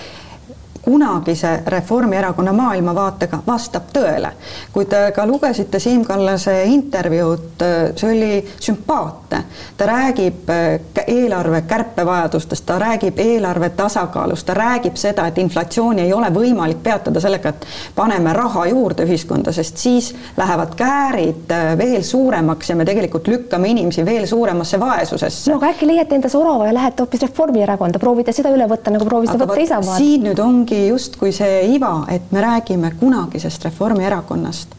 kunagise 0.82 1.64
Reformierakonna 1.66 2.54
maailmavaatega 2.54 3.40
vastab 3.48 3.84
tõele. 3.94 4.32
kui 4.74 4.86
te 4.86 5.12
ka 5.16 5.26
lugesite 5.26 5.80
Siim 5.80 6.06
Kallase 6.06 6.64
intervjuud, 6.64 7.64
see 7.96 8.12
oli 8.12 8.48
sümpaatne. 8.60 9.44
ta 9.78 9.86
räägib 9.86 10.50
äh, 10.50 11.04
eelarve 11.08 11.62
kärpevajadustest, 11.62 12.66
ta 12.66 12.80
räägib 12.80 13.20
eelarve 13.20 13.70
tasakaalust, 13.70 14.46
ta 14.46 14.54
räägib 14.54 14.96
seda, 14.96 15.28
et 15.28 15.38
inflatsiooni 15.38 16.02
ei 16.02 16.14
ole 16.14 16.30
võimalik 16.34 16.84
peatada 16.84 17.20
sellega, 17.20 17.50
et 17.50 17.66
paneme 17.96 18.34
raha 18.34 18.66
juurde 18.66 19.06
ühiskonda, 19.06 19.52
sest 19.52 19.78
siis 19.78 20.16
lähevad 20.38 20.76
käärid 20.76 21.52
äh, 21.52 21.78
veel 21.78 22.04
suuremaks 22.04 22.70
ja 22.70 22.76
me 22.76 22.86
tegelikult 22.86 23.28
lükkame 23.28 23.68
inimesi 23.68 24.06
veel 24.06 24.28
suuremasse 24.28 24.80
vaesusesse. 24.80 25.52
no 25.52 25.58
aga 25.58 25.72
äkki 25.76 25.88
leiate 25.88 26.16
enda 26.16 26.30
sorava 26.30 26.68
ja 26.68 26.74
lähete 26.74 27.04
hoopis 27.04 27.22
Reformierakonda, 27.22 28.00
proovite 28.00 28.34
seda 28.34 28.50
üle 28.50 28.68
võtta, 28.70 28.92
nagu 28.92 29.06
proovisite 29.06 29.46
võtta 29.46 29.62
Isamaad. 29.62 29.98
siin 29.98 30.26
nüüd 30.26 30.40
ongi 30.40 30.71
ongi 30.72 30.88
justkui 30.88 31.32
see 31.32 31.75
iva, 31.75 32.06
et 32.08 32.32
me 32.32 32.42
räägime 32.42 32.92
kunagisest 33.00 33.66
Reformierakonnast, 33.66 34.70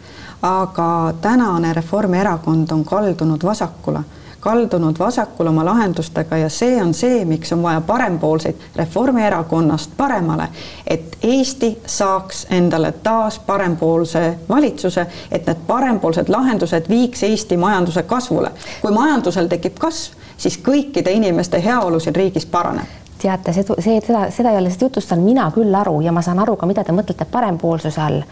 aga 0.42 1.14
tänane 1.20 1.72
Reformierakond 1.72 2.70
on 2.70 2.84
kaldunud 2.84 3.44
vasakule, 3.44 4.00
kaldunud 4.40 4.98
vasakule 4.98 5.50
oma 5.50 5.64
lahendustega 5.64 6.36
ja 6.36 6.48
see 6.48 6.82
on 6.82 6.94
see, 6.94 7.24
miks 7.24 7.52
on 7.52 7.62
vaja 7.62 7.80
parempoolseid 7.80 8.56
Reformierakonnast 8.76 9.90
paremale, 9.96 10.48
et 10.86 11.18
Eesti 11.22 11.78
saaks 11.86 12.46
endale 12.50 12.92
taas 12.92 13.38
parempoolse 13.38 14.38
valitsuse, 14.48 15.06
et 15.30 15.46
need 15.46 15.60
parempoolsed 15.66 16.28
lahendused 16.28 16.88
viiks 16.88 17.22
Eesti 17.22 17.56
majanduse 17.56 18.02
kasvule. 18.02 18.50
kui 18.80 18.90
majandusel 18.90 19.46
tekib 19.46 19.78
kasv, 19.78 20.16
siis 20.36 20.58
kõikide 20.58 21.12
inimeste 21.12 21.64
heaolu 21.64 22.00
siin 22.00 22.16
riigis 22.16 22.46
paraneb 22.46 23.01
teate, 23.22 23.52
see, 23.54 23.64
see, 23.78 24.00
seda, 24.04 24.26
seda 24.34 24.52
jälle 24.52 24.70
jutustan 24.80 25.22
mina 25.22 25.50
küll 25.54 25.74
aru 25.74 26.00
ja 26.00 26.12
ma 26.12 26.22
saan 26.22 26.42
aru 26.42 26.56
ka, 26.56 26.66
mida 26.66 26.84
te 26.84 26.94
mõtlete 26.94 27.26
parempoolsuse 27.30 28.00
all. 28.02 28.22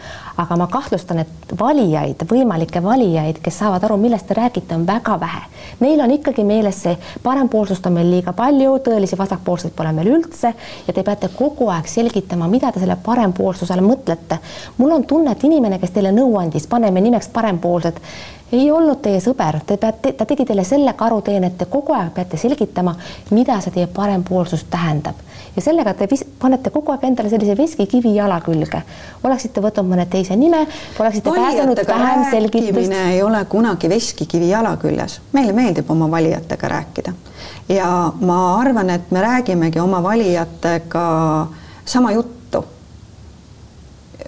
aga 0.41 0.55
ma 0.57 0.67
kahtlustan, 0.71 1.19
et 1.21 1.53
valijaid, 1.59 2.23
võimalikke 2.29 2.81
valijaid, 2.83 3.41
kes 3.43 3.59
saavad 3.61 3.83
aru, 3.85 3.97
millest 4.01 4.27
te 4.27 4.33
räägite, 4.33 4.75
on 4.75 4.87
väga 4.87 5.19
vähe. 5.19 5.41
Neil 5.79 6.01
on 6.01 6.11
ikkagi 6.11 6.43
meeles 6.47 6.81
see 6.83 6.95
parempoolsust 7.23 7.85
on 7.85 7.97
meil 7.99 8.09
liiga 8.09 8.33
palju, 8.33 8.77
tõelisi 8.87 9.19
vasakpoolseid 9.19 9.75
pole 9.77 9.91
meil 9.93 10.11
üldse 10.15 10.53
ja 10.87 10.93
te 10.93 11.03
peate 11.03 11.29
kogu 11.35 11.69
aeg 11.69 11.87
selgitama, 11.87 12.49
mida 12.51 12.71
te 12.71 12.81
selle 12.81 12.97
parempoolsuse 13.05 13.73
all 13.73 13.85
mõtlete. 13.85 14.39
mul 14.77 14.91
on 14.91 15.05
tunne, 15.05 15.31
et 15.31 15.43
inimene, 15.43 15.79
kes 15.79 15.95
teile 15.95 16.11
nõu 16.15 16.37
andis, 16.41 16.67
paneme 16.67 17.01
nimeks 17.01 17.29
parempoolsed 17.33 18.01
ei 18.51 18.71
olnud 18.71 18.99
teie 19.01 19.19
sõber, 19.23 19.61
te 19.65 19.77
peate, 19.79 20.13
ta 20.17 20.25
tegi 20.27 20.45
teile 20.45 20.63
selle 20.67 20.93
karuteene, 20.97 21.51
et 21.51 21.57
te 21.57 21.67
kogu 21.71 21.95
aeg 21.95 22.11
peate 22.15 22.39
selgitama, 22.39 22.95
mida 23.31 23.59
see 23.63 23.75
teie 23.75 23.87
parempoolsus 23.91 24.65
tähendab. 24.71 25.19
Ja 25.55 25.61
sellega 25.63 25.93
te 25.99 26.07
vis, 26.11 26.23
panete 26.39 26.71
kogu 26.71 26.93
aeg 26.93 27.03
endale 27.09 27.31
sellise 27.31 27.55
veskikivi 27.59 28.13
jala 28.15 28.39
külge. 28.43 28.81
oleksite 29.23 29.61
võtnud 29.61 29.87
mõne 29.87 30.05
teise 30.09 30.35
nime, 30.35 30.65
oleksite 30.99 31.31
pääsenud 31.35 31.81
vähem 31.87 32.25
selgitust. 32.31 32.91
ei 32.91 33.23
ole 33.23 33.45
kunagi 33.45 33.89
veskikivi 33.89 34.49
jala 34.49 34.77
küljes, 34.77 35.19
meile 35.31 35.53
meeldib 35.53 35.91
oma 35.91 36.11
valijatega 36.11 36.67
rääkida. 36.67 37.13
Ja 37.69 38.11
ma 38.19 38.59
arvan, 38.59 38.89
et 38.89 39.11
me 39.11 39.21
räägimegi 39.21 39.79
oma 39.79 40.03
valijatega 40.03 41.47
sama 41.85 42.11
juttu 42.11 42.40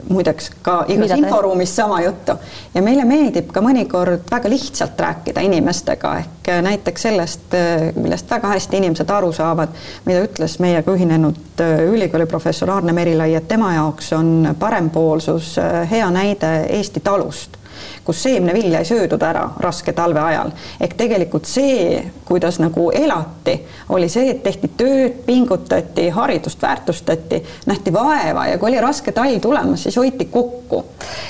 muideks 0.10 0.52
ka 0.62 0.84
igas 0.88 1.12
inforuumis 1.18 1.76
sama 1.76 2.02
juttu. 2.02 2.36
Ja 2.74 2.82
meile 2.82 3.06
meeldib 3.06 3.52
ka 3.54 3.62
mõnikord 3.62 4.28
väga 4.32 4.52
lihtsalt 4.52 5.00
rääkida 5.00 5.42
inimestega 5.46 6.14
ehk 6.20 6.52
näiteks 6.66 7.08
sellest, 7.08 7.58
millest 7.96 8.32
väga 8.32 8.54
hästi 8.56 8.78
inimesed 8.82 9.10
aru 9.10 9.32
saavad, 9.34 9.74
mida 10.06 10.24
ütles 10.28 10.60
meiega 10.60 10.92
ühinenud 10.92 11.64
ülikooli 11.90 12.26
professor 12.26 12.72
Aarne 12.72 12.94
Merilai, 12.94 13.34
et 13.36 13.48
tema 13.48 13.74
jaoks 13.76 14.14
on 14.18 14.56
parempoolsus 14.60 15.56
hea 15.92 16.10
näide 16.12 16.56
Eesti 16.70 17.00
talust 17.04 17.63
kus 18.04 18.24
seemnevilja 18.24 18.80
ei 18.80 18.86
söödud 18.86 19.22
ära 19.24 19.50
raske 19.60 19.94
talve 19.94 20.20
ajal. 20.20 20.52
ehk 20.82 20.94
tegelikult 20.98 21.46
see, 21.46 22.04
kuidas 22.26 22.60
nagu 22.60 22.90
elati, 22.92 23.56
oli 23.90 24.10
see, 24.10 24.30
et 24.34 24.44
tehti 24.44 24.70
tööd, 24.78 25.22
pingutati, 25.26 26.10
haridust 26.10 26.62
väärtustati, 26.62 27.44
nähti 27.66 27.94
vaeva 27.94 28.48
ja 28.48 28.58
kui 28.58 28.72
oli 28.72 28.82
raske 28.82 29.12
talv 29.12 29.40
tulemas, 29.42 29.84
siis 29.84 29.98
hoiti 29.98 30.26
kokku. 30.26 30.84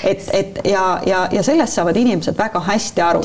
et, 0.04 0.28
et 0.32 0.60
ja, 0.64 0.98
ja, 1.06 1.28
ja 1.32 1.42
sellest 1.42 1.72
saavad 1.78 1.96
inimesed 1.96 2.38
väga 2.38 2.60
hästi 2.60 3.02
aru. 3.02 3.22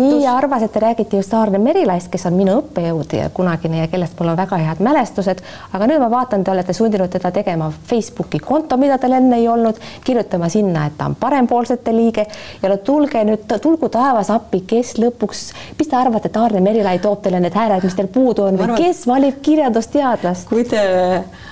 nii 0.00 0.26
arvas, 0.26 0.62
et 0.62 0.72
te 0.72 0.80
räägite 0.80 1.16
just 1.16 1.34
Aarne 1.34 1.58
Merilaist, 1.58 2.08
kes 2.12 2.26
on 2.26 2.38
minu 2.38 2.58
õppejõud 2.62 3.16
ja 3.18 3.28
kunagine 3.34 3.82
ja 3.84 3.88
kellest 3.92 4.18
mul 4.20 4.32
on 4.32 4.40
väga 4.40 4.60
head 4.62 4.80
mälestused, 4.84 5.42
aga 5.72 5.90
nüüd 5.90 6.00
ma 6.00 6.10
vaatan, 6.10 6.44
te 6.44 6.50
olete 6.50 6.72
sundinud 6.76 7.12
teda 7.12 7.30
tegema 7.34 7.70
Facebooki 7.86 8.38
konto, 8.38 8.76
mida 8.80 8.98
tal 8.98 9.16
enne 9.18 9.40
ei 9.40 9.48
olnud, 9.48 9.80
kirjutama 10.04 10.48
sinna, 10.52 10.86
et 10.86 10.96
ta 10.98 11.10
on 11.10 11.16
parempoolsete 11.20 11.92
liige 11.96 12.26
ja 12.62 12.70
no 12.72 12.76
tulge 12.84 13.22
nüüd, 13.26 13.46
tulgu 13.62 13.90
taevas 13.92 14.30
appi, 14.34 14.62
kes 14.68 14.96
lõpuks, 15.02 15.42
mis 15.78 15.90
te 15.90 15.98
arvate, 15.98 16.30
et 16.30 16.38
Aarne 16.40 16.62
Merilai 16.64 16.98
toob 17.02 17.22
teile 17.24 17.40
need 17.42 17.56
hääled, 17.56 17.84
mis 17.86 17.98
teil 17.98 18.10
puudu 18.12 18.46
on 18.46 18.58
või 18.58 18.68
arvan, 18.70 18.82
kes 18.82 19.04
valib 19.08 19.42
kirjandusteadlast? 19.46 20.48
kui 20.50 20.64
te 20.68 20.82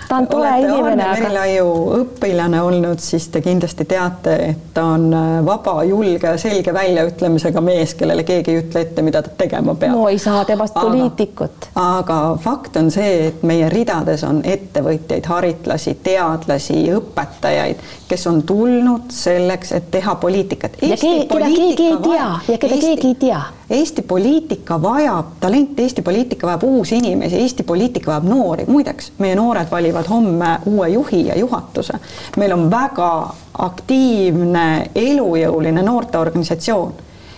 ta 0.08 0.16
on 0.16 0.26
tore 0.26 0.50
inimene, 0.60 1.02
aga. 1.02 1.14
Merilaiu 1.20 1.68
õpilane 2.00 2.60
olnud, 2.64 3.00
siis 3.02 3.28
te 3.32 3.40
kindlasti 3.44 3.86
teate, 3.88 4.34
et 4.50 4.68
ta 4.74 4.84
on 4.94 5.06
äh, 5.14 5.38
vaba, 5.46 5.76
julge, 5.88 6.34
selge 6.40 6.74
väljaütlemisega 6.74 7.62
mees, 7.64 7.94
kellele 7.98 8.24
keegi 8.26 8.54
ei 8.54 8.62
ütle 8.62 8.84
ette, 8.84 9.04
mida 9.06 9.22
ta 9.24 9.32
tegema 9.38 9.74
peab. 9.78 9.94
no 9.96 10.08
ei 10.10 10.18
saa 10.22 10.44
temast 10.48 10.76
poliitikut. 10.78 11.70
aga 11.80 12.18
fakt 12.42 12.76
on 12.80 12.90
see, 12.94 13.28
et 13.30 13.42
meie 13.46 13.68
ridades 13.72 14.24
on 14.28 14.42
ettevõtjaid, 14.44 15.26
haritlasi, 15.30 15.96
teadlasi, 16.04 16.78
õpetajaid, 16.98 17.82
kes 18.08 18.26
on 18.30 18.42
tulnud 18.46 19.12
selleks, 19.14 19.72
et 19.72 19.90
teha 19.94 20.16
poliitikat. 20.20 20.80
ja 20.82 20.96
keda 21.00 21.50
keegi 21.50 21.90
ei 21.90 22.00
tea 22.08 22.30
ja 22.48 22.58
keda 22.58 22.74
Eesti, 22.74 22.86
keegi 22.86 23.12
ei 23.14 23.20
tea 23.28 23.42
Eesti 23.74 24.02
poliitika 24.02 24.82
vajab 24.82 25.26
talenti, 25.40 25.82
Eesti 25.82 26.02
poliitika 26.02 26.46
vajab 26.46 26.62
uusi 26.62 26.96
inimesi, 26.96 27.36
Eesti 27.36 27.62
poliitika 27.62 28.10
vajab 28.10 28.28
noori, 28.28 28.64
muideks 28.66 29.12
meie 29.18 29.34
noored 29.34 29.70
valivad 29.70 30.06
homme 30.10 30.58
uue 30.66 30.88
juhi 30.88 31.26
ja 31.26 31.38
juhatuse. 31.38 31.92
meil 32.36 32.52
on 32.52 32.70
väga 32.70 33.34
aktiivne, 33.58 34.90
elujõuline 34.94 35.82
noorteorganisatsioon. 35.82 36.94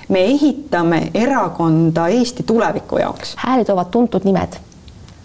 me 0.08 0.24
ehitame 0.24 1.10
erakonda 1.14 2.08
Eesti 2.08 2.42
tuleviku 2.42 2.98
jaoks. 2.98 3.34
hääli 3.36 3.64
toovad 3.64 3.90
tuntud 3.90 4.24
nimed. 4.24 4.56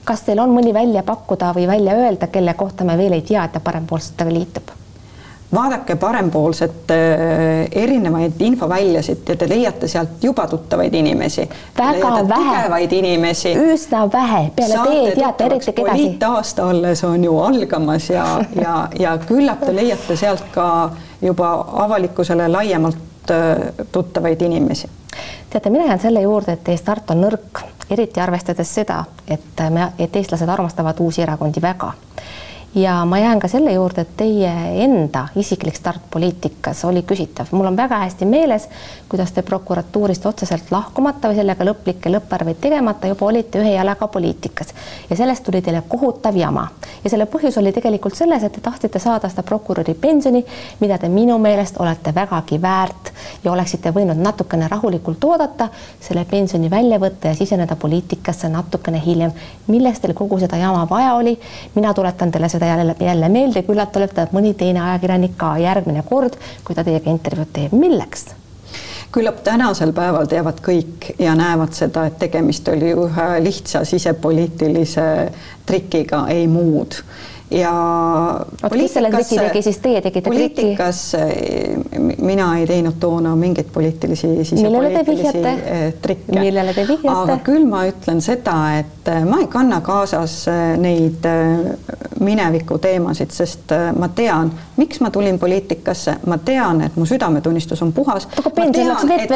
kas 0.04 0.22
teil 0.22 0.40
on 0.40 0.50
mõni 0.50 0.74
välja 0.74 1.04
pakkuda 1.04 1.54
või 1.56 1.68
välja 1.68 1.94
öelda, 1.94 2.28
kelle 2.28 2.54
kohta 2.54 2.84
me 2.84 2.98
veel 2.98 3.12
ei 3.12 3.22
tea, 3.22 3.44
et 3.44 3.52
ta 3.52 3.60
parempoolsetega 3.60 4.34
liitub? 4.34 4.81
Vaadake 5.54 5.96
parempoolset 5.96 6.92
äh, 6.92 6.98
erinevaid 7.84 8.32
infoväljasid 8.40 9.18
ja 9.30 9.36
te 9.36 9.50
leiate 9.50 9.88
sealt 9.88 10.24
juba 10.24 10.48
tuttavaid 10.48 10.94
inimesi. 10.94 11.50
väga 11.78 12.10
vähe. 12.30 12.56
tugevaid 12.56 12.92
inimesi. 12.92 13.54
üsna 13.56 14.12
vähe, 14.12 14.52
peale 14.56 14.90
teie 14.90 15.16
teate 15.16 15.46
eriti 15.46 15.74
kedasi. 15.74 15.98
poliitaasta 15.98 16.70
alles 16.70 17.04
on 17.04 17.24
ju 17.24 17.40
algamas 17.40 18.10
ja, 18.10 18.26
ja, 18.62 18.88
ja 19.00 19.18
küllap 19.18 19.66
te 19.66 19.76
leiate 19.76 20.16
sealt 20.16 20.44
ka 20.52 20.92
juba 21.22 21.52
avalikkusele 21.74 22.48
laiemalt 22.48 23.32
äh, 23.32 23.58
tuttavaid 23.92 24.42
inimesi. 24.42 24.90
teate, 25.50 25.70
mina 25.70 25.86
jään 25.86 26.00
selle 26.00 26.22
juurde, 26.22 26.52
et 26.52 26.64
teie 26.64 26.78
start 26.78 27.12
on 27.12 27.22
nõrk, 27.28 27.66
eriti 27.90 28.22
arvestades 28.22 28.76
seda, 28.76 29.04
et 29.28 29.68
me, 29.70 29.92
et 30.00 30.16
eestlased 30.16 30.50
armastavad 30.50 31.00
uusi 31.00 31.22
erakondi 31.22 31.62
väga 31.62 31.92
ja 32.76 33.06
ma 33.06 33.20
jään 33.20 33.40
ka 33.40 33.48
selle 33.48 33.74
juurde, 33.74 34.02
et 34.02 34.12
teie 34.18 34.52
enda 34.84 35.28
isiklik 35.36 35.76
start 35.76 36.02
poliitikas 36.12 36.86
oli 36.86 37.02
küsitav. 37.02 37.46
mul 37.52 37.66
on 37.66 37.78
väga 37.78 37.98
hästi 37.98 38.26
meeles, 38.26 38.70
kuidas 39.10 39.32
te 39.32 39.42
prokuratuurist 39.42 40.26
otseselt 40.26 40.72
lahkumata 40.72 41.28
või 41.28 41.36
sellega 41.36 41.66
lõplikke 41.68 42.12
lõpparveid 42.14 42.62
tegemata 42.62 43.08
juba 43.08 43.26
olite 43.26 43.60
ühe 43.60 43.74
jalaga 43.74 44.08
poliitikas 44.08 44.72
ja 45.10 45.16
sellest 45.16 45.44
tuli 45.44 45.62
teile 45.62 45.84
kohutav 45.88 46.36
jama. 46.36 46.68
ja 47.04 47.10
selle 47.10 47.26
põhjus 47.26 47.58
oli 47.60 47.74
tegelikult 47.74 48.16
selles, 48.16 48.44
et 48.44 48.54
te 48.54 48.62
tahtsite 48.62 49.00
saada 49.00 49.30
seda 49.30 49.44
prokuröri 49.44 49.94
pensioni, 49.94 50.46
mida 50.80 50.98
te 50.98 51.10
minu 51.10 51.38
meelest 51.38 51.80
olete 51.80 52.16
vägagi 52.16 52.62
väärt 52.62 53.12
ja 53.44 53.52
oleksite 53.52 53.92
võinud 53.92 54.18
natukene 54.18 54.68
rahulikult 54.68 55.24
oodata, 55.24 55.68
selle 56.00 56.26
pensioni 56.26 56.70
välja 56.72 57.00
võtta 57.00 57.28
ja 57.28 57.36
siseneda 57.36 57.76
poliitikasse 57.76 58.50
natukene 58.50 59.02
hiljem. 59.06 59.32
milleks 59.68 60.00
teil 60.00 60.14
kogu 60.14 60.40
seda 60.40 60.58
jama 60.58 60.88
vaja 60.90 61.14
oli? 61.14 61.40
mina 61.76 61.94
tuletan 61.94 62.32
teile 62.32 62.50
seda 62.50 62.61
seda 62.62 62.78
jälle, 62.78 62.96
jälle 63.00 63.30
meelde, 63.30 63.64
küllap 63.64 63.92
tuletab 63.92 64.36
mõni 64.36 64.54
teine 64.58 64.82
ajakirjanik 64.82 65.34
ka 65.38 65.56
järgmine 65.62 66.04
kord, 66.06 66.38
kui 66.66 66.78
ta 66.78 66.86
teiega 66.86 67.12
intervjuud 67.12 67.54
teeb, 67.54 67.74
milleks? 67.74 68.32
küllap 69.12 69.42
tänasel 69.44 69.92
päeval 69.92 70.30
teavad 70.32 70.62
kõik 70.64 71.10
ja 71.20 71.34
näevad 71.36 71.74
seda, 71.76 72.06
et 72.08 72.16
tegemist 72.22 72.68
oli 72.72 72.94
ühe 72.96 73.26
lihtsa 73.44 73.82
sisepoliitilise 73.84 75.04
trikiga, 75.68 76.22
ei 76.32 76.46
muud 76.48 76.96
ja 77.52 77.72
oot, 78.64 78.72
triki 78.72 79.38
tegi, 79.38 79.62
siis 79.66 79.80
teie 79.84 80.02
tegite 80.02 80.30
poliitikas 80.30 81.02
triki? 81.12 82.16
mina 82.24 82.48
ei 82.60 82.68
teinud 82.70 82.96
toona 83.00 83.34
mingeid 83.36 83.72
poliitilisi 83.74 84.30
sisepoliitilisi 84.46 85.44
eh, 85.48 85.82
trikke. 86.02 86.40
millele 86.40 86.74
te 86.74 86.86
vihjate? 86.88 87.12
aga 87.12 87.38
küll 87.46 87.68
ma 87.68 87.84
ütlen 87.90 88.24
seda, 88.24 88.58
et 88.80 89.12
eh, 89.12 89.26
ma 89.28 89.42
ei 89.44 89.50
kanna 89.52 89.82
kaasas 89.86 90.38
eh, 90.52 90.62
neid 90.80 91.28
mineviku 92.22 92.78
teemasid, 92.78 93.32
sest 93.34 93.74
ma 93.98 94.08
tean, 94.16 94.52
miks 94.78 95.02
ma 95.02 95.10
tulin 95.10 95.40
poliitikasse, 95.40 96.16
ma 96.28 96.38
tean, 96.38 96.82
et 96.86 96.96
mu 96.96 97.06
südametunnistus 97.06 97.82
on 97.82 97.94
puhas. 97.94 98.28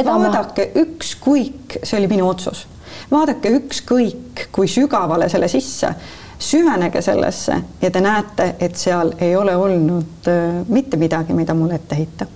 vaadake 0.05 0.69
ükskõik, 0.83 1.79
see 1.83 1.99
oli 1.99 2.11
minu 2.11 2.29
otsus, 2.29 2.67
vaadake 3.11 3.51
ükskõik 3.59 4.47
kui 4.51 4.69
sügavale 4.71 5.29
selle 5.29 5.47
sisse. 5.51 5.95
Süvenege 6.39 6.99
sellesse 7.01 7.55
ja 7.81 7.89
te 7.91 8.01
näete, 8.03 8.49
et 8.59 8.75
seal 8.75 9.13
ei 9.23 9.35
ole 9.39 9.55
olnud 9.55 10.27
äh, 10.27 10.65
mitte 10.67 10.97
midagi, 10.99 11.33
mida 11.33 11.53
mulle 11.55 11.79
ette 11.79 11.95
heita 11.95 12.27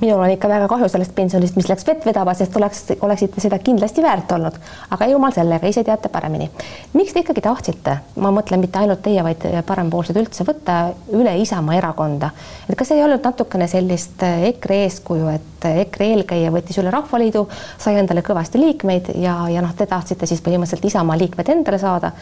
minul 0.00 0.20
on 0.20 0.30
ikka 0.30 0.48
väga 0.48 0.68
kahju 0.68 0.88
sellest 0.88 1.14
pensionist, 1.14 1.56
mis 1.56 1.68
läks 1.68 1.86
vett 1.86 2.06
vedama, 2.06 2.34
sest 2.34 2.56
oleks, 2.56 2.84
oleksite 3.00 3.42
seda 3.42 3.58
kindlasti 3.62 4.02
väärt 4.04 4.32
olnud, 4.32 4.56
aga 4.96 5.08
jumal 5.10 5.34
sellega, 5.36 5.68
ise 5.68 5.84
teate 5.84 6.08
paremini. 6.12 6.50
miks 6.92 7.12
te 7.12 7.22
ikkagi 7.24 7.44
tahtsite, 7.44 7.96
ma 8.16 8.32
mõtlen 8.34 8.62
mitte 8.62 8.80
ainult 8.80 9.02
teie, 9.04 9.22
vaid 9.24 9.44
parempoolsed 9.66 10.16
üldse 10.16 10.46
võtta 10.48 10.78
üle 11.16 11.36
Isamaa 11.42 11.76
erakonda, 11.78 12.30
et 12.68 12.78
kas 12.78 12.94
ei 12.94 13.04
olnud 13.04 13.24
natukene 13.24 13.68
sellist 13.68 14.22
EKRE 14.22 14.80
eeskuju, 14.86 15.28
et 15.34 15.68
EKRE 15.84 16.10
eelkäija 16.14 16.54
võttis 16.54 16.80
üle 16.80 16.92
Rahvaliidu, 16.94 17.46
sai 17.78 17.98
endale 18.00 18.24
kõvasti 18.26 18.60
liikmeid 18.62 19.12
ja, 19.20 19.36
ja 19.52 19.64
noh, 19.64 19.76
te 19.76 19.86
tahtsite 19.90 20.26
siis 20.26 20.40
põhimõtteliselt 20.44 20.88
Isamaa 20.92 21.18
liikmed 21.20 21.52
endale 21.52 21.78
saada, 21.82 22.14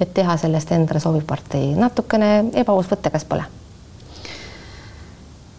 et 0.00 0.12
teha 0.16 0.36
sellest 0.40 0.72
endale 0.72 1.00
sobiv 1.00 1.28
partei, 1.28 1.74
natukene 1.76 2.50
ebaaus 2.56 2.88
võte, 2.90 3.12
kas 3.12 3.28
pole? 3.28 3.65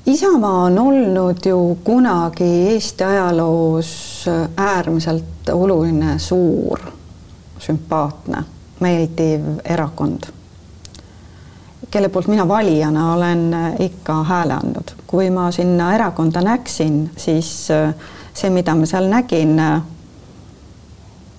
Isamaa 0.08 0.64
on 0.64 0.80
olnud 0.80 1.38
ju 1.46 1.78
kunagi 1.84 2.44
Eesti 2.44 3.04
ajaloos 3.04 4.26
äärmiselt 4.58 5.50
oluline, 5.52 6.20
suur, 6.20 6.80
sümpaatne, 7.60 8.44
meeldiv 8.80 9.42
erakond, 9.66 10.30
kelle 11.92 12.10
poolt 12.10 12.28
mina 12.32 12.48
valijana 12.48 13.14
olen 13.14 13.44
ikka 13.80 14.24
hääle 14.24 14.54
andnud. 14.54 14.96
kui 15.08 15.30
ma 15.30 15.52
sinna 15.52 15.94
erakonda 15.96 16.44
läksin, 16.44 17.12
siis 17.18 17.68
see, 18.34 18.50
mida 18.50 18.76
ma 18.76 18.86
seal 18.86 19.12
nägin, 19.12 19.56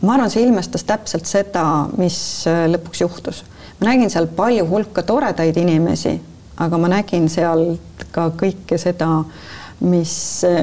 ma 0.00 0.14
arvan, 0.14 0.30
see 0.30 0.44
ilmestas 0.44 0.84
täpselt 0.84 1.25
seda, 1.25 1.87
mis 1.96 2.44
lõpuks 2.44 3.00
juhtus. 3.00 3.44
ma 3.80 3.94
nägin 3.94 4.10
seal 4.10 4.26
palju 4.26 4.68
hulka 4.68 5.02
toredaid 5.02 5.56
inimesi 5.56 6.20
aga 6.58 6.78
ma 6.78 6.90
nägin 6.90 7.28
sealt 7.30 8.06
ka 8.12 8.30
kõike 8.38 8.78
seda, 8.80 9.08
mis, 9.80 10.12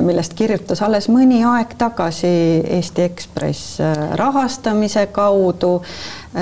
millest 0.03 0.33
kirjutas 0.35 0.81
alles 0.83 1.07
mõni 1.11 1.39
aeg 1.47 1.77
tagasi 1.79 2.31
Eesti 2.77 3.05
Ekspress 3.05 3.79
rahastamise 4.19 5.05
kaudu, 5.15 5.77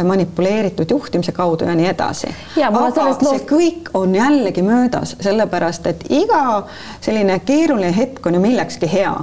manipuleeritud 0.03 0.89
juhtimise 0.89 1.31
kaudu 1.31 1.69
ja 1.69 1.75
nii 1.77 1.91
edasi. 1.91 2.33
aga 2.65 2.87
loost... 2.87 3.27
see 3.27 3.45
kõik 3.49 3.93
on 3.93 4.15
jällegi 4.15 4.65
möödas, 4.65 5.15
sellepärast 5.21 5.87
et 5.93 6.03
iga 6.09 6.63
selline 7.01 7.39
keeruline 7.45 7.93
hetk 7.95 8.25
on 8.25 8.39
ju 8.39 8.43
millekski 8.43 8.89
hea 8.89 9.15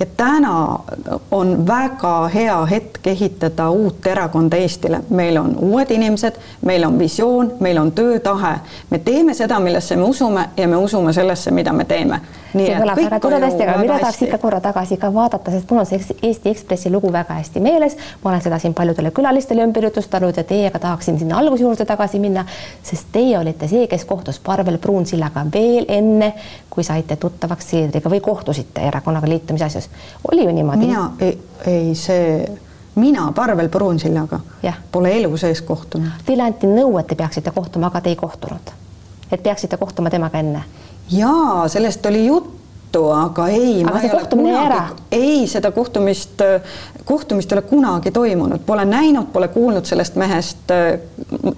ja 0.00 0.06
täna 0.16 0.78
on 1.30 1.66
väga 1.66 2.28
hea 2.28 2.64
hetk 2.66 3.06
ehitada 3.06 3.70
uut 3.70 4.06
erakonda 4.06 4.56
Eestile. 4.56 5.00
meil 5.10 5.36
on 5.36 5.56
uued 5.58 5.90
inimesed, 5.90 6.34
meil 6.62 6.84
on 6.84 6.98
visioon, 6.98 7.52
meil 7.60 7.78
on 7.78 7.92
töötahe, 7.92 8.54
me 8.90 8.98
teeme 8.98 9.34
seda, 9.34 9.60
millesse 9.60 9.96
me 9.96 10.02
usume 10.02 10.50
ja 10.56 10.68
me 10.68 10.76
usume 10.76 11.12
sellesse, 11.12 11.50
mida 11.50 11.72
me 11.72 11.84
teeme 11.84 12.20
see 12.52 12.76
kõlab 12.76 12.98
väga 12.98 13.18
toredasti, 13.22 13.62
aga 13.64 13.76
mina 13.80 13.98
tahaks 14.00 14.22
ikka 14.26 14.38
korra 14.42 14.60
tagasi 14.64 14.96
ka 15.00 15.10
vaadata, 15.14 15.52
sest 15.54 15.70
mul 15.70 15.82
on 15.82 15.88
see 15.88 16.16
Eesti 16.28 16.50
Ekspressi 16.50 16.90
lugu 16.92 17.12
väga 17.12 17.36
hästi 17.38 17.60
meeles. 17.60 17.96
ma 18.22 18.30
olen 18.30 18.42
seda 18.42 18.58
siin 18.58 18.74
paljudele 18.74 19.10
külalistele 19.10 19.64
ümber 19.64 19.84
jutustanud 19.84 20.36
ja 20.36 20.44
teiega 20.44 20.78
tahaksin 20.78 21.18
sinna 21.18 21.38
alguse 21.38 21.62
juurde 21.62 21.84
tagasi 21.84 22.18
minna, 22.18 22.44
sest 22.82 23.12
teie 23.12 23.38
olite 23.38 23.68
see, 23.68 23.86
kes 23.86 24.04
kohtus 24.04 24.38
Parvel 24.38 24.78
Pruunsillaga 24.78 25.44
veel 25.52 25.86
enne, 25.88 26.32
kui 26.70 26.84
saite 26.84 27.16
tuttavaks 27.16 27.70
Seedriga 27.70 28.10
või 28.10 28.20
kohtusite 28.20 28.80
erakonnaga 28.88 29.28
liitumise 29.28 29.64
asjus. 29.64 29.90
oli 30.32 30.44
ju 30.44 30.50
niimoodi? 30.50 30.86
mina 30.86 31.12
ei, 31.20 31.38
ei 31.66 31.94
see 31.94 32.48
mina 32.94 33.32
Parvel 33.32 33.68
Pruunsillaga 33.68 34.40
pole 34.92 35.16
elu 35.18 35.36
sees 35.36 35.62
kohtunud. 35.62 36.24
Teile 36.26 36.42
anti 36.42 36.66
nõu, 36.66 36.98
et 37.00 37.06
te 37.06 37.14
peaksite 37.14 37.50
kohtuma, 37.50 37.86
aga 37.86 38.00
te 38.00 38.10
ei 38.10 38.16
kohtunud. 38.16 38.76
et 39.30 39.42
peaksite 39.42 39.76
kohtuma 39.76 40.10
temaga 40.10 40.38
enne 40.38 40.62
jaa, 41.12 41.68
sellest 41.68 42.06
oli 42.06 42.26
juttu, 42.26 43.08
aga 43.10 43.48
ei. 43.48 43.84
aga 43.84 44.00
see 44.00 44.10
kohtumine 44.10 44.52
jäi 44.52 44.64
ära? 44.66 44.80
ei, 45.12 45.46
seda 45.46 45.70
kohtumist, 45.70 46.42
kohtumist 47.04 47.52
ei 47.52 47.58
ole 47.58 47.62
kunagi 47.68 48.10
toimunud, 48.10 48.62
pole 48.66 48.84
näinud, 48.84 49.30
pole 49.32 49.48
kuulnud 49.48 49.84
sellest 49.84 50.16
mehest. 50.20 50.74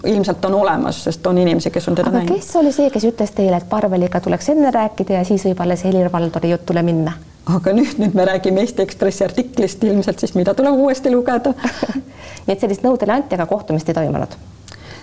ilmselt 0.06 0.44
on 0.44 0.54
olemas, 0.54 1.04
sest 1.04 1.26
on 1.26 1.38
inimesi, 1.38 1.70
kes 1.70 1.88
on 1.88 1.94
teda 1.94 2.08
aga 2.08 2.18
näinud. 2.18 2.36
kes 2.36 2.56
oli 2.56 2.72
see, 2.72 2.90
kes 2.90 3.04
ütles 3.10 3.34
teile, 3.36 3.56
et 3.56 3.68
Parveliga 3.68 4.20
tuleks 4.20 4.48
enne 4.54 4.70
rääkida 4.70 5.20
ja 5.20 5.24
siis 5.24 5.44
võib 5.48 5.60
alles 5.64 5.84
Helir-Valdori 5.84 6.50
jutule 6.54 6.82
minna? 6.82 7.12
aga 7.46 7.74
nüüd, 7.74 7.98
nüüd 7.98 8.14
me 8.14 8.24
räägime 8.24 8.62
Eesti 8.62 8.86
Ekspressi 8.86 9.24
artiklist 9.24 9.84
ilmselt 9.84 10.22
siis, 10.22 10.34
mida 10.38 10.54
tuleb 10.54 10.78
uuesti 10.78 11.10
lugeda 11.10 11.54
nii 12.46 12.54
et 12.54 12.60
sellist 12.60 12.86
nõu 12.86 12.96
teile 12.98 13.18
anti, 13.18 13.36
aga 13.38 13.46
kohtumist 13.50 13.88
ei 13.88 13.98
toimunud 13.98 14.36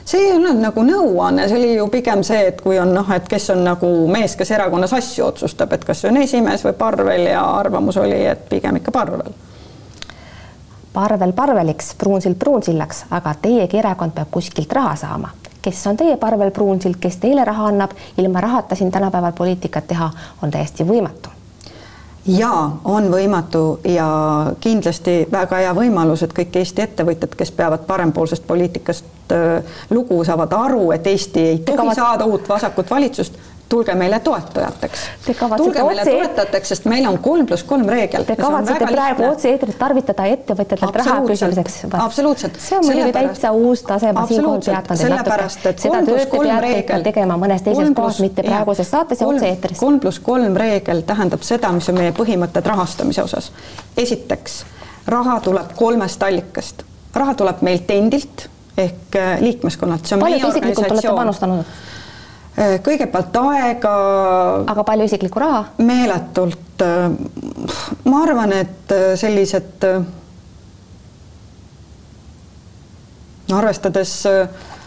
see 0.09 0.25
ei 0.25 0.31
olnud 0.33 0.57
nagu 0.63 0.83
nõuanne, 0.85 1.45
see 1.47 1.57
oli 1.59 1.73
ju 1.75 1.85
pigem 1.93 2.23
see, 2.25 2.47
et 2.49 2.61
kui 2.65 2.79
on 2.81 2.93
noh, 2.95 3.11
et 3.13 3.27
kes 3.29 3.49
on 3.53 3.61
nagu 3.67 3.89
mees, 4.11 4.35
kes 4.39 4.51
erakonnas 4.57 4.95
asju 4.97 5.27
otsustab, 5.27 5.75
et 5.75 5.85
kas 5.85 6.01
see 6.01 6.09
on 6.09 6.17
esimees 6.23 6.65
või 6.65 6.73
Parvel 6.79 7.27
ja 7.29 7.43
arvamus 7.59 7.99
oli, 8.01 8.17
et 8.31 8.47
pigem 8.49 8.81
ikka 8.81 8.93
Parvel. 8.95 9.29
Parvel 10.93 11.33
Parveliks, 11.37 11.93
Pruunsild 11.97 12.39
Pruunsillaks, 12.41 13.05
aga 13.13 13.35
teiegi 13.41 13.77
erakond 13.77 14.17
peab 14.17 14.33
kuskilt 14.33 14.73
raha 14.73 14.95
saama. 14.95 15.35
kes 15.61 15.87
on 15.87 15.97
teie 15.97 16.17
Parvel 16.17 16.51
Pruunsild, 16.51 16.95
kes 16.99 17.17
teile 17.17 17.43
raha 17.45 17.67
annab, 17.67 17.91
ilma 18.17 18.41
rahata 18.41 18.75
siin 18.75 18.91
tänapäeval 18.91 19.31
poliitikat 19.37 19.87
teha 19.87 20.09
on 20.41 20.51
täiesti 20.51 20.87
võimatu 20.87 21.38
jaa, 22.27 22.79
on 22.83 23.11
võimatu 23.11 23.79
ja 23.87 24.07
kindlasti 24.59 25.27
väga 25.31 25.61
hea 25.63 25.75
võimalus, 25.75 26.23
et 26.23 26.33
kõik 26.35 26.55
Eesti 26.61 26.83
ettevõtjad, 26.85 27.35
kes 27.37 27.51
peavad 27.55 27.85
parempoolsest 27.87 28.47
poliitikast 28.47 29.33
äh, 29.35 29.79
lugu, 29.89 30.23
saavad 30.27 30.53
aru, 30.53 30.91
et 30.95 31.07
Eesti 31.07 31.45
ei 31.53 31.61
tohi 31.65 31.95
saada 31.95 32.25
uut 32.25 32.49
vasakut 32.49 32.91
valitsust 32.91 33.39
tulge 33.69 33.95
meile 33.95 34.19
toetajateks. 34.19 35.01
tulge 35.57 35.83
meile 35.83 36.01
otse... 36.01 36.11
toetajateks, 36.11 36.69
sest 36.73 36.85
meil 36.89 37.05
on 37.07 37.19
kolm 37.21 37.45
pluss 37.45 37.63
kolm 37.63 37.85
reegel. 37.89 38.25
Te 38.25 38.35
kavatsete 38.39 38.87
praegu 38.89 39.25
otse-eetrit 39.29 39.77
tarvitada 39.79 40.25
ettevõtjatelt 40.33 40.99
raha 41.01 41.17
küsimiseks? 41.27 41.77
absoluutselt. 41.93 42.57
see 42.61 42.79
on 42.79 42.85
muidugi 42.87 43.13
täitsa 43.15 43.51
uus 43.53 43.83
tase, 43.85 44.13
ma 44.15 44.25
siinkohal 44.27 44.63
peatan 44.65 45.01
teid 45.01 45.13
natuke. 45.13 45.49
seda 45.85 46.01
tööd 46.07 46.25
te 46.25 46.39
peate 46.39 47.01
tegema 47.09 47.37
mõnes 47.41 47.65
teises 47.65 47.93
kohas, 47.95 48.21
mitte 48.25 48.45
praeguses 48.47 48.89
saates 48.91 49.21
ja 49.21 49.29
otse-eetris. 49.29 49.77
kolm 49.79 49.99
pluss 50.01 50.23
kolm 50.25 50.57
reegel 50.57 51.03
tähendab 51.07 51.45
seda, 51.45 51.71
mis 51.75 51.89
on 51.93 51.99
meie 52.01 52.15
põhimõtted 52.17 52.65
rahastamise 52.73 53.23
osas. 53.23 53.51
esiteks, 53.97 54.63
raha 55.07 55.39
tuleb 55.45 55.75
kolmest 55.77 56.23
allikast. 56.23 56.83
raha 57.13 57.37
tuleb 57.37 57.61
meilt 57.61 57.91
endilt 57.93 58.49
ehk 58.77 59.15
äh, 59.15 59.37
liikmeskonnalt. 59.45 60.09
palju 60.19 60.41
te 60.41 60.51
isiklikult 60.55 60.97
olete 60.97 61.15
panustanud? 61.21 61.77
Äh, 62.59 62.75
kõigepealt 62.83 63.35
aega. 63.39 63.91
aga 64.67 64.83
palju 64.83 65.05
isiklikku 65.07 65.39
raha? 65.39 65.61
meeletult. 65.79 66.81
Äh, 66.83 67.05
ma 68.03 68.23
arvan, 68.25 68.51
et 68.51 68.91
äh, 68.91 69.13
sellised 69.19 69.85
arvestades 73.49 74.11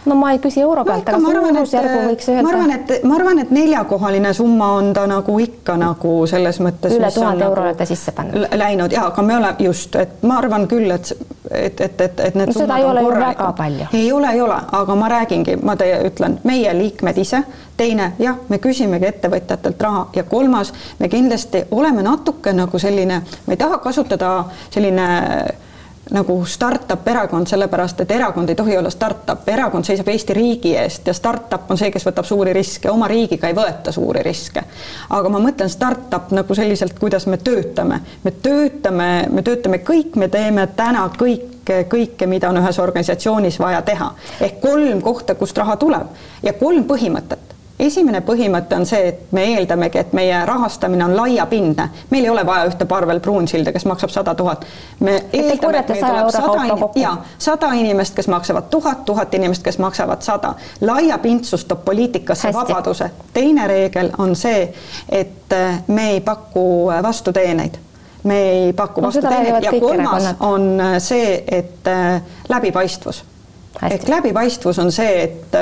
no 0.05 0.15
ma 0.15 0.33
ei 0.33 0.39
küsi 0.43 0.61
euro 0.61 0.85
pealt, 0.85 1.09
aga 1.09 1.21
suurusjärgu 1.21 1.99
võiks 2.11 2.29
öelda. 2.29 2.43
ma 2.43 2.53
arvan, 2.53 2.73
et 2.75 3.05
ma 3.07 3.17
arvan, 3.19 3.43
et 3.43 3.51
neljakohaline 3.55 4.33
summa 4.35 4.73
on 4.79 4.93
ta 4.97 5.07
nagu 5.11 5.37
ikka 5.43 5.77
nagu 5.79 6.15
selles 6.31 6.59
mõttes. 6.65 6.97
üle 6.97 7.11
tuhande 7.15 7.45
euro 7.45 7.63
nagu 7.63 7.71
olete 7.71 7.87
sisse 7.87 8.15
pannud. 8.17 8.49
Läinud 8.59 8.93
ja, 8.93 9.07
aga 9.13 9.23
me 9.23 9.37
oleme 9.37 9.69
just, 9.69 9.97
et 9.97 10.23
ma 10.27 10.39
arvan 10.43 10.67
küll, 10.71 10.91
et, 10.91 11.13
et, 11.51 11.81
et, 11.81 12.01
et, 12.01 12.21
et 12.29 12.39
need 12.39 12.51
no, 12.51 12.59
summad 12.59 12.79
ei 12.79 12.85
on 12.85 12.91
ole 12.91 13.07
korralikud. 13.07 13.39
väga 13.39 13.53
palju. 13.63 13.89
ei 13.93 14.13
ole, 14.13 14.35
ei 14.35 14.41
ole, 14.41 14.61
aga 14.83 14.99
ma 14.99 15.11
räägingi, 15.15 15.57
ma 15.63 15.77
teie 15.77 15.99
ütlen, 16.11 16.39
meie 16.49 16.77
liikmed 16.79 17.19
ise, 17.23 17.43
teine 17.77 18.13
jah, 18.23 18.39
me 18.49 18.59
küsimegi 18.63 19.11
ettevõtjatelt 19.13 19.83
raha 19.83 20.07
ja 20.17 20.27
kolmas, 20.29 20.73
me 20.99 21.09
kindlasti 21.13 21.67
oleme 21.71 22.03
natuke 22.03 22.55
nagu 22.57 22.79
selline, 22.79 23.23
ma 23.47 23.55
ei 23.55 23.61
taha 23.61 23.79
kasutada 23.85 24.33
selline 24.71 25.09
nagu 26.13 26.45
startup 26.47 27.09
erakond, 27.09 27.49
sellepärast 27.49 28.01
et 28.05 28.11
erakond 28.11 28.49
ei 28.49 28.57
tohi 28.59 28.77
olla 28.77 28.91
startup, 28.91 29.49
erakond 29.49 29.85
seisab 29.89 30.09
Eesti 30.13 30.35
riigi 30.37 30.75
eest 30.77 31.07
ja 31.07 31.15
startup 31.17 31.71
on 31.71 31.81
see, 31.81 31.91
kes 31.91 32.05
võtab 32.07 32.29
suuri 32.29 32.53
riske, 32.57 32.91
oma 32.91 33.09
riigiga 33.09 33.49
ei 33.49 33.57
võeta 33.57 33.93
suuri 33.93 34.23
riske. 34.23 34.65
aga 35.11 35.29
ma 35.33 35.41
mõtlen 35.41 35.71
startup 35.73 36.31
nagu 36.37 36.55
selliselt, 36.55 36.99
kuidas 36.99 37.27
me 37.27 37.39
töötame, 37.39 38.01
me 38.25 38.31
töötame, 38.31 39.09
me 39.31 39.43
töötame 39.43 39.81
kõik, 39.87 40.17
me 40.17 40.29
teeme 40.29 40.67
täna 40.77 41.09
kõike, 41.19 41.85
kõike, 41.89 42.27
mida 42.27 42.51
on 42.51 42.61
ühes 42.61 42.79
organisatsioonis 42.79 43.59
vaja 43.61 43.83
teha. 43.83 44.13
Ehk 44.41 44.61
kolm 44.61 45.01
kohta, 45.03 45.35
kust 45.35 45.59
raha 45.59 45.77
tuleb. 45.77 46.13
Ja 46.43 46.53
kolm 46.53 46.85
põhimõtet 46.85 47.52
esimene 47.87 48.21
põhimõte 48.25 48.77
on 48.77 48.87
see, 48.87 49.09
et 49.13 49.33
me 49.35 49.45
eeldamegi, 49.55 49.99
et 49.99 50.13
meie 50.17 50.39
rahastamine 50.47 51.05
on 51.05 51.15
laiapindne, 51.17 51.89
meil 52.11 52.25
ei 52.25 52.31
ole 52.31 52.45
vaja 52.47 52.67
ühte 52.71 52.87
Parvel 52.89 53.21
Pruunsilda, 53.21 53.73
kes 53.75 53.87
maksab 53.89 54.11
sada 54.15 54.35
tuhat. 54.39 54.67
me 55.01 55.17
eeldame, 55.33 55.79
et 55.79 55.89
meil 55.89 56.03
tuleb 56.05 56.31
sada 56.31 56.65
inimest, 56.65 56.99
jaa, 57.03 57.15
sada 57.39 57.73
inimest, 57.79 58.15
kes 58.15 58.29
maksavad 58.29 58.69
tuhat, 58.71 59.05
tuhat 59.05 59.35
inimest, 59.35 59.63
kes 59.63 59.79
maksavad 59.79 60.23
sada. 60.23 60.55
laiapindsus 60.81 61.65
toob 61.65 61.85
poliitikasse 61.85 62.49
Hästi. 62.49 62.61
vabaduse. 62.61 63.11
teine 63.33 63.67
reegel 63.67 64.11
on 64.19 64.37
see, 64.37 64.69
et 65.09 65.53
äh, 65.53 65.83
me 65.87 66.11
ei 66.11 66.21
paku 66.21 66.91
äh, 66.91 67.03
vastuteeneid 67.03 67.79
me 68.23 68.39
ei 68.51 68.73
paku 68.73 69.01
no, 69.01 69.07
vastuteeneid 69.07 69.65
ja 69.65 69.73
kolmas 69.81 70.35
on 70.41 70.81
äh, 70.81 70.95
see, 70.99 71.45
et 71.49 71.91
läbipaistvus. 72.49 73.25
ehk 73.91 74.09
läbipaistvus 74.09 74.79
on 74.79 74.93
see, 74.93 75.23
et 75.23 75.59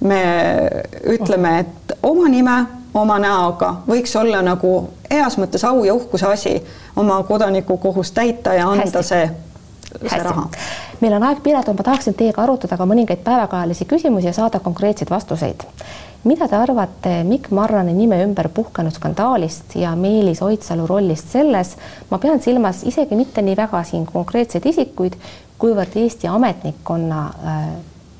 me 0.00 0.22
ütleme, 1.08 1.58
et 1.58 1.98
oma 2.02 2.28
nime, 2.28 2.56
oma 2.94 3.18
näoga 3.18 3.74
võiks 3.88 4.14
olla 4.18 4.42
nagu 4.44 4.72
heas 5.10 5.38
mõttes 5.40 5.64
au 5.68 5.84
ja 5.84 5.94
uhkuse 5.94 6.26
asi 6.26 6.54
oma 6.96 7.22
kodanikukohust 7.22 8.14
täita 8.14 8.54
ja 8.54 8.68
anda 8.68 8.84
Hästi. 8.84 9.02
see, 9.02 9.30
Hästi. 10.02 10.24
raha. 10.24 10.48
meil 11.00 11.16
on 11.18 11.22
aeg 11.28 11.42
piiratud, 11.42 11.76
ma 11.76 11.86
tahaksin 11.86 12.14
teiega 12.14 12.42
arutada 12.42 12.76
ka 12.76 12.88
mõningaid 12.88 13.22
päevakajalisi 13.24 13.84
küsimusi 13.84 14.30
ja 14.30 14.32
saada 14.32 14.60
konkreetseid 14.60 15.10
vastuseid. 15.10 15.64
mida 16.24 16.48
te 16.48 16.56
arvate 16.56 17.24
Mikk 17.24 17.50
Marrani 17.50 17.94
nime 17.94 18.22
ümber 18.24 18.48
puhkenud 18.48 18.92
skandaalist 18.92 19.74
ja 19.74 19.96
Meelis 19.96 20.42
Oidsalu 20.42 20.86
rollist 20.86 21.28
selles, 21.32 21.76
ma 22.10 22.18
pean 22.18 22.40
silmas 22.40 22.82
isegi 22.84 23.16
mitte 23.16 23.42
nii 23.42 23.56
väga 23.56 23.82
siin 23.84 24.06
konkreetseid 24.06 24.66
isikuid, 24.66 25.16
kuivõrd 25.58 25.96
Eesti 25.96 26.26
ametnikkonna 26.26 27.26
äh, 27.44 27.68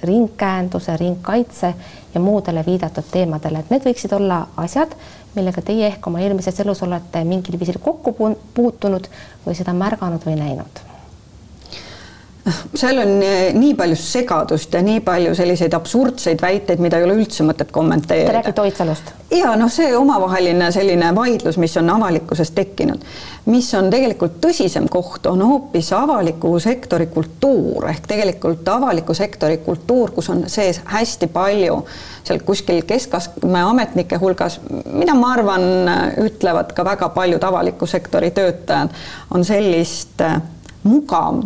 ringkäenduse, 0.02 0.96
ringkaitse 0.96 1.74
ja 2.14 2.20
muudele 2.20 2.64
viidatud 2.66 3.04
teemadele, 3.12 3.58
et 3.58 3.70
need 3.70 3.86
võiksid 3.86 4.12
olla 4.16 4.46
asjad, 4.56 4.92
millega 5.34 5.62
teie 5.62 5.86
ehk 5.86 6.06
oma 6.06 6.20
eelmises 6.24 6.60
elus 6.64 6.82
olete 6.82 7.24
mingil 7.24 7.58
viisil 7.60 7.80
kokku 7.82 8.16
puutunud 8.54 9.08
või 9.46 9.56
seda 9.56 9.76
märganud 9.76 10.24
või 10.26 10.38
näinud 10.40 10.86
seal 12.74 12.98
on 13.02 13.22
eh, 13.22 13.54
nii 13.54 13.74
palju 13.74 13.96
segadust 13.98 14.74
ja 14.74 14.82
nii 14.84 15.00
palju 15.04 15.34
selliseid 15.34 15.74
absurdseid 15.74 16.42
väiteid, 16.42 16.82
mida 16.82 17.00
ei 17.00 17.06
ole 17.06 17.16
üldse 17.18 17.46
mõtet 17.46 17.72
kommenteerida. 17.74 18.30
Te 18.30 18.38
räägite 18.38 18.62
Oidsalust? 18.62 19.12
ja 19.34 19.56
noh, 19.58 19.70
see 19.72 19.90
omavaheline 19.96 20.68
selline 20.74 21.10
vaidlus, 21.14 21.58
mis 21.58 21.74
on 21.80 21.90
avalikkuses 21.90 22.52
tekkinud, 22.54 23.02
mis 23.50 23.72
on 23.74 23.90
tegelikult 23.90 24.38
tõsisem 24.44 24.86
koht, 24.90 25.26
on 25.26 25.42
hoopis 25.42 25.90
avaliku 25.96 26.52
sektori 26.62 27.08
kultuur 27.10 27.88
ehk 27.90 28.06
tegelikult 28.14 28.68
avaliku 28.70 29.14
sektori 29.14 29.58
kultuur, 29.66 30.14
kus 30.14 30.30
on 30.30 30.44
sees 30.50 30.80
hästi 30.86 31.30
palju 31.34 31.80
seal 32.26 32.40
kuskil 32.46 32.82
keskastme 32.86 33.60
ametnike 33.62 34.18
hulgas, 34.22 34.60
mida 34.92 35.14
ma 35.18 35.34
arvan, 35.34 35.66
ütlevad 36.22 36.72
ka 36.74 36.86
väga 36.86 37.10
paljud 37.14 37.42
avaliku 37.46 37.86
sektori 37.90 38.30
töötajad, 38.34 38.94
on 39.34 39.46
sellist 39.46 40.22
eh, 40.22 40.40
mugav 40.86 41.42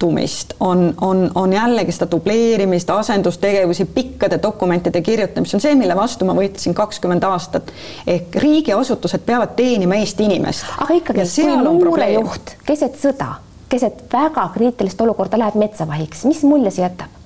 muutumist, 0.00 0.54
on, 0.60 0.94
on, 1.00 1.30
on 1.34 1.52
jällegi 1.52 1.92
seda 1.92 2.10
dubleerimist, 2.10 2.90
asendustegevusi, 2.90 3.84
pikkade 3.84 4.38
dokumentide 4.42 5.02
kirjutamist, 5.02 5.50
see 5.50 5.56
on 5.56 5.60
see, 5.60 5.74
mille 5.74 5.96
vastu 5.96 6.24
ma 6.24 6.34
võitlesin 6.34 6.74
kakskümmend 6.74 7.24
aastat. 7.24 7.72
ehk 8.06 8.36
riigiasutused 8.36 9.20
peavad 9.26 9.54
teenima 9.56 10.00
Eesti 10.00 10.24
inimest. 10.24 10.64
aga 10.78 10.94
ikkagi, 10.94 11.28
kui 11.36 11.62
luurejuht 11.64 12.56
keset 12.66 12.96
sõda, 12.96 13.34
keset 13.68 14.04
väga 14.12 14.48
kriitilist 14.54 15.00
olukorda 15.00 15.38
läheb 15.38 15.58
metsavahiks, 15.60 16.24
mis 16.24 16.42
mulje 16.42 16.70
see 16.70 16.86
jätab? 16.86 17.18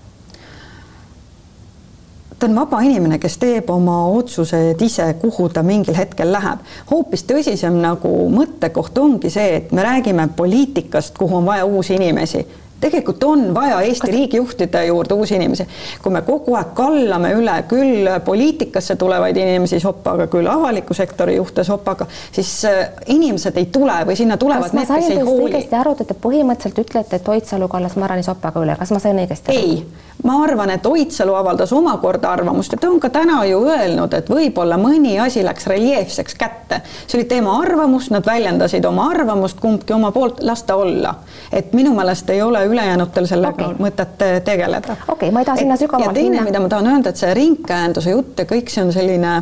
ta 2.39 2.47
on 2.51 2.57
vaba 2.57 2.81
inimene, 2.83 3.19
kes 3.23 3.39
teeb 3.39 3.71
oma 3.71 4.09
otsused 4.11 4.83
ise, 4.83 5.07
kuhu 5.23 5.49
ta 5.49 5.63
mingil 5.63 5.95
hetkel 5.95 6.33
läheb. 6.33 6.67
hoopis 6.91 7.23
tõsisem 7.31 7.79
nagu 7.79 8.11
mõttekoht 8.35 8.99
ongi 8.99 9.31
see, 9.31 9.63
et 9.63 9.73
me 9.73 9.87
räägime 9.87 10.29
poliitikast, 10.37 11.19
kuhu 11.19 11.37
on 11.37 11.47
vaja 11.47 11.65
uusi 11.65 11.95
inimesi 11.95 12.43
tegelikult 12.85 13.25
on 13.25 13.45
vaja 13.55 13.81
Eesti 13.81 14.07
Kas... 14.07 14.17
riigijuhtide 14.17 14.85
juurde 14.87 15.15
uusi 15.15 15.35
inimesi. 15.35 15.67
kui 16.03 16.13
me 16.13 16.23
kogu 16.23 16.55
aeg 16.59 16.75
kallame 16.77 17.33
üle 17.39 17.57
küll 17.69 18.09
poliitikasse 18.25 18.97
tulevaid 19.01 19.37
inimesi 19.41 19.81
sopaga, 19.81 20.27
küll 20.33 20.49
avaliku 20.51 20.95
sektori 20.95 21.37
juhte 21.37 21.65
sopaga, 21.65 22.07
siis 22.33 22.53
äh, 22.69 22.89
inimesed 23.17 23.57
ei 23.61 23.67
tule 23.73 23.97
või 24.07 24.17
sinna 24.19 24.37
tulevad 24.41 24.77
need, 24.77 24.89
kes 24.89 25.11
ei 25.11 25.21
hooli. 25.21 25.51
õigesti 25.51 25.79
aru, 25.81 25.97
et 26.01 26.11
te 26.13 26.19
põhimõtteliselt 26.27 26.83
ütlete, 26.85 27.21
et 27.21 27.29
Oidsalu 27.35 27.69
kallas 27.73 27.97
Marani 28.01 28.27
sopaga 28.27 28.63
üle, 28.65 28.77
kas 28.79 28.93
ma 28.95 29.01
sain 29.03 29.21
õigesti 29.23 29.55
aru? 29.55 29.61
ei, 29.61 30.05
ma 30.25 30.39
arvan, 30.45 30.71
et 30.75 30.87
Oidsalu 30.87 31.35
avaldas 31.35 31.73
omakorda 31.73 32.33
arvamust 32.33 32.73
ja 32.73 32.81
ta 32.81 32.91
on 32.91 33.01
ka 33.01 33.11
täna 33.15 33.41
ju 33.49 33.63
öelnud, 33.69 34.15
et 34.15 34.31
võib-olla 34.31 34.79
mõni 34.81 35.17
asi 35.21 35.45
läks 35.45 35.67
reljeefseks 35.71 36.37
kätte. 36.39 36.81
see 37.07 37.19
oli 37.19 37.29
tema 37.29 37.59
arvamus, 37.61 38.11
nad 38.11 38.27
väljendasid 38.27 38.85
oma 38.85 39.09
arvamust, 39.11 39.61
kumbki 39.61 39.93
oma 39.97 40.13
poolt, 40.13 40.43
las 40.43 40.63
ta 40.63 40.77
olla. 40.77 41.15
et 41.53 41.73
minu 41.73 41.95
meelest 41.95 42.31
ei 42.31 42.43
ole 42.43 42.65
ülejäänutel 42.75 43.27
sellega 43.31 43.71
okay. 43.71 43.81
mõtet 43.81 44.25
tegeleda. 44.45 44.97
okei 44.97 45.15
okay,, 45.17 45.35
ma 45.35 45.43
ei 45.43 45.51
taha 45.51 45.63
sinna 45.63 45.81
sügavamalt 45.81 46.19
minna. 46.19 46.25
ja 46.27 46.39
teine, 46.39 46.49
mida 46.51 46.63
ma 46.63 46.73
tahan 46.73 46.93
öelda, 46.95 47.15
et 47.15 47.23
see 47.23 47.35
ringkäenduse 47.41 48.17
jutt 48.17 48.43
ja 48.43 48.49
kõik 48.51 48.73
see 48.75 48.85
on 48.85 48.93
selline 48.95 49.37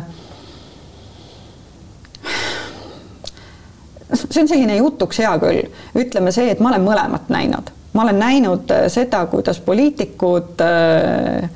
see 4.13 4.41
on 4.41 4.47
selline 4.49 4.77
jutuks 4.77 5.19
hea 5.23 5.33
küll, 5.41 5.65
ütleme 5.99 6.33
see, 6.35 6.51
et 6.53 6.61
ma 6.63 6.71
olen 6.71 6.85
mõlemat 6.85 7.29
näinud, 7.33 7.71
ma 7.93 8.05
olen 8.05 8.19
näinud 8.21 8.73
äh, 8.73 8.85
seda, 8.93 9.25
kuidas 9.31 9.59
poliitikud 9.63 10.63
äh, 10.63 11.49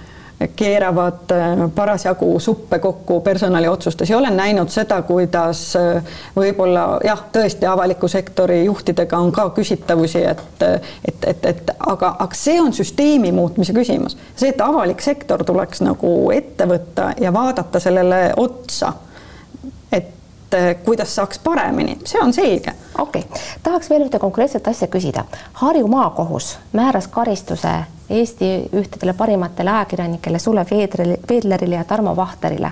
keeravad 0.56 1.32
äh, 1.32 1.72
parasjagu 1.76 2.40
suppe 2.40 2.80
kokku 2.80 3.22
personaliotsustes. 3.22 4.10
Ja 4.10 4.18
olen 4.18 4.38
näinud 4.38 4.70
seda, 4.70 5.02
kuidas 5.02 5.76
äh, 5.76 6.04
võib-olla 6.36 7.00
jah, 7.04 7.24
tõesti 7.34 7.66
avaliku 7.66 8.08
sektori 8.08 8.64
juhtidega 8.66 9.18
on 9.18 9.32
ka 9.32 9.50
küsitavusi, 9.50 10.24
et 10.26 10.46
et, 10.62 11.26
et, 11.26 11.46
et 11.46 11.70
aga, 11.80 12.16
aga 12.20 12.36
see 12.36 12.62
on 12.62 12.74
süsteemi 12.74 13.32
muutmise 13.32 13.74
küsimus, 13.74 14.18
see, 14.36 14.50
et 14.50 14.62
avalik 14.62 15.02
sektor 15.02 15.44
tuleks 15.46 15.82
nagu 15.86 16.14
ette 16.34 16.66
võtta 16.70 17.12
ja 17.22 17.34
vaadata 17.34 17.80
sellele 17.80 18.22
otsa 18.38 18.94
kuidas 20.86 21.16
saaks 21.16 21.40
paremini, 21.40 21.98
see 22.06 22.22
on 22.22 22.34
selge. 22.34 22.74
okei 22.98 23.22
okay., 23.22 23.42
tahaks 23.64 23.90
veel 23.90 24.08
ühte 24.08 24.20
konkreetset 24.20 24.68
asja 24.68 24.88
küsida. 24.88 25.26
Harju 25.54 25.88
maakohus 25.88 26.58
määras 26.74 27.08
karistuse 27.08 27.76
Eesti 28.10 28.70
ühtedele 28.76 29.14
parimatele 29.14 29.70
ajakirjanikele 29.70 30.40
Sulev 30.40 30.68
Veedlerile 31.30 31.76
ja 31.76 31.84
Tarmo 31.84 32.16
Vahterile. 32.16 32.72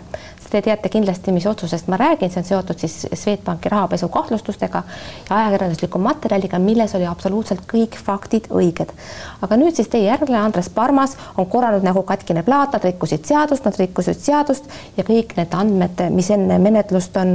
Te 0.50 0.62
teate 0.62 0.90
kindlasti, 0.94 1.32
mis 1.34 1.46
otsusest 1.50 1.88
ma 1.90 1.98
räägin, 1.98 2.30
see 2.30 2.40
on 2.40 2.46
seotud 2.46 2.80
siis 2.80 3.08
Swedbanki 3.14 3.70
rahapesu 3.70 4.08
kahtlustustega 4.14 4.84
ja 5.30 5.36
ajakirjandusliku 5.36 6.00
materjaliga, 6.00 6.60
milles 6.62 6.94
oli 6.96 7.08
absoluutselt 7.10 7.64
kõik 7.72 7.98
faktid 7.98 8.48
õiged. 8.54 8.94
aga 9.42 9.58
nüüd 9.58 9.76
siis 9.76 9.90
teie 9.90 10.06
järglane 10.06 10.44
Andres 10.46 10.70
Parmas 10.70 11.18
on 11.38 11.46
korranud 11.50 11.84
nagu 11.84 12.04
katkine 12.04 12.44
plaat, 12.44 12.74
nad 12.74 12.86
rikkusid 12.86 13.26
seadust, 13.26 13.66
nad 13.66 13.80
rikkusid 13.80 14.22
seadust 14.22 14.70
ja 14.98 15.04
kõik 15.04 15.34
need 15.38 15.54
andmed, 15.54 16.06
mis 16.14 16.30
enne 16.30 16.60
menetlust 16.62 17.18
on, 17.18 17.34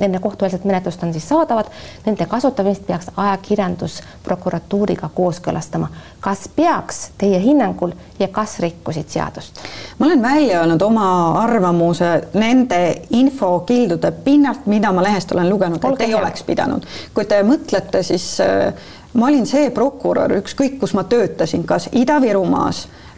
enne 0.00 0.20
kohtueelset 0.20 0.64
menetlust 0.64 1.02
on 1.02 1.12
siis 1.16 1.28
saadavad, 1.28 1.72
nende 2.06 2.26
kasutamist 2.26 2.86
peaks 2.86 3.10
ajakirjandus 3.16 4.02
prokuratuuriga 4.24 5.10
kooskõlastama. 5.14 5.88
kas 6.20 6.48
peaks 6.56 7.10
teie 7.18 7.40
hinnangul 7.40 7.92
ja 8.18 8.28
kas 8.28 8.58
rikkusid 8.60 9.08
seadust? 9.08 9.64
ma 9.98 10.06
olen 10.06 10.22
välja 10.22 10.60
öelnud 10.60 10.82
oma 10.82 11.08
arvamuse 11.42 12.28
nende 12.50 12.80
infokildude 13.16 14.12
pinnalt, 14.24 14.66
mida 14.66 14.92
ma 14.92 15.04
lehest 15.06 15.32
olen 15.32 15.48
lugenud, 15.50 15.84
et 15.84 16.06
ei 16.06 16.14
hea. 16.14 16.22
oleks 16.22 16.42
pidanud. 16.46 16.86
kui 17.14 17.28
te 17.30 17.42
mõtlete, 17.46 18.02
siis 18.06 18.32
äh, 18.44 18.72
ma 19.14 19.30
olin 19.30 19.46
see 19.46 19.70
prokurör, 19.74 20.38
ükskõik 20.42 20.80
kus 20.82 20.94
ma 20.98 21.06
töötasin, 21.08 21.64
kas 21.68 21.88
Ida-Virumaas 21.92 22.86
Põhja 22.86 23.09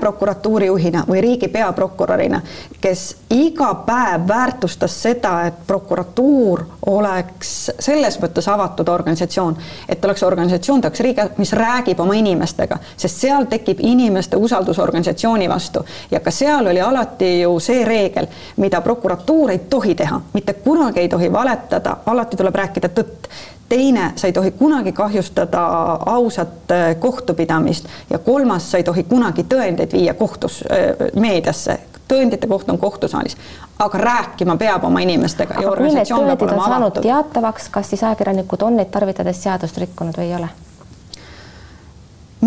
prokuratuuri 0.00 0.66
juhina 0.66 1.04
või 1.08 1.20
riigi 1.20 1.48
peaprokurörina, 1.48 2.40
kes 2.80 3.16
iga 3.30 3.74
päev 3.86 4.28
väärtustas 4.28 5.02
seda, 5.02 5.46
et 5.46 5.54
prokuratuur 5.66 6.64
oleks 6.86 7.70
selles 7.78 8.18
mõttes 8.20 8.48
avatud 8.48 8.88
organisatsioon, 8.88 9.56
et 9.88 10.04
oleks 10.04 10.22
organisatsioon, 10.22 10.80
ta 10.80 10.88
oleks 10.88 11.00
riigi, 11.00 11.26
mis 11.36 11.52
räägib 11.52 12.00
oma 12.00 12.14
inimestega, 12.14 12.78
sest 12.96 13.20
seal 13.26 13.44
tekib 13.50 13.80
inimeste 13.80 14.36
usaldus 14.36 14.78
organisatsiooni 14.78 15.48
vastu. 15.48 15.84
Ja 16.10 16.20
ka 16.20 16.30
seal 16.30 16.66
oli 16.66 16.80
alati 16.80 17.40
ju 17.40 17.58
see 17.60 17.84
reegel, 17.84 18.26
mida 18.56 18.80
prokuratuur 18.80 19.50
ei 19.50 19.58
tohi 19.70 19.94
teha, 19.94 20.20
mitte 20.32 20.52
kunagi 20.64 21.00
ei 21.00 21.08
tohi 21.08 21.32
valetada, 21.32 21.96
alati 22.06 22.36
tuleb 22.36 22.54
rääkida 22.54 22.88
tõtt 22.88 23.28
teine, 23.68 24.12
sa 24.16 24.26
ei 24.26 24.32
tohi 24.32 24.50
kunagi 24.50 24.92
kahjustada 24.92 25.62
ausat 26.06 26.70
äh, 26.70 26.96
kohtupidamist 26.98 27.86
ja 28.10 28.18
kolmas, 28.18 28.70
sa 28.70 28.78
ei 28.78 28.84
tohi 28.84 29.02
kunagi 29.02 29.44
tõendeid 29.44 29.92
viia 29.92 30.14
kohtus, 30.14 30.64
äh, 30.72 31.10
meediasse, 31.16 31.78
tõendite 32.08 32.48
koht 32.48 32.70
on 32.70 32.78
kohtusaalis, 32.78 33.36
aga 33.78 33.98
rääkima 33.98 34.56
peab 34.56 34.84
oma 34.84 35.00
inimestega 35.04 35.54
aga 35.54 35.62
ja 35.62 35.70
organisatsioon 35.70 36.26
peab 36.26 36.46
olema 36.48 36.70
avatud. 36.76 37.02
teatavaks, 37.02 37.68
kas 37.68 37.90
siis 37.90 38.02
ajakirjanikud 38.02 38.62
on 38.62 38.80
neid 38.80 38.90
tarvitades 38.90 39.42
seadust 39.42 39.78
rikkunud 39.78 40.16
või 40.16 40.30
ei 40.30 40.34
ole? 40.40 40.48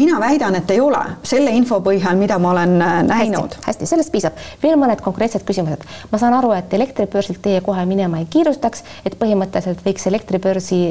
Mina 0.02 0.20
väidan, 0.20 0.56
et 0.58 0.72
ei 0.74 0.82
ole 0.82 1.02
selle 1.28 1.54
info 1.58 1.80
põhjal, 1.86 2.18
mida 2.18 2.40
ma 2.42 2.52
olen 2.56 2.76
äh, 2.82 3.00
näinud. 3.08 3.58
hästi, 3.68 3.90
sellest 3.90 4.12
piisab. 4.14 4.38
veel 4.64 4.80
mõned 4.82 5.02
konkreetsed 5.06 5.46
küsimused. 5.48 5.86
ma 6.12 6.22
saan 6.22 6.38
aru, 6.38 6.54
et 6.58 6.74
elektribörsilt 6.74 7.42
teie 7.42 7.62
kohe 7.66 7.86
minema 7.86 8.22
ei 8.22 8.30
kiirustaks, 8.30 8.84
et 9.06 9.18
põhimõtteliselt 9.22 9.86
võiks 9.86 10.08
elektribörsi 10.10 10.82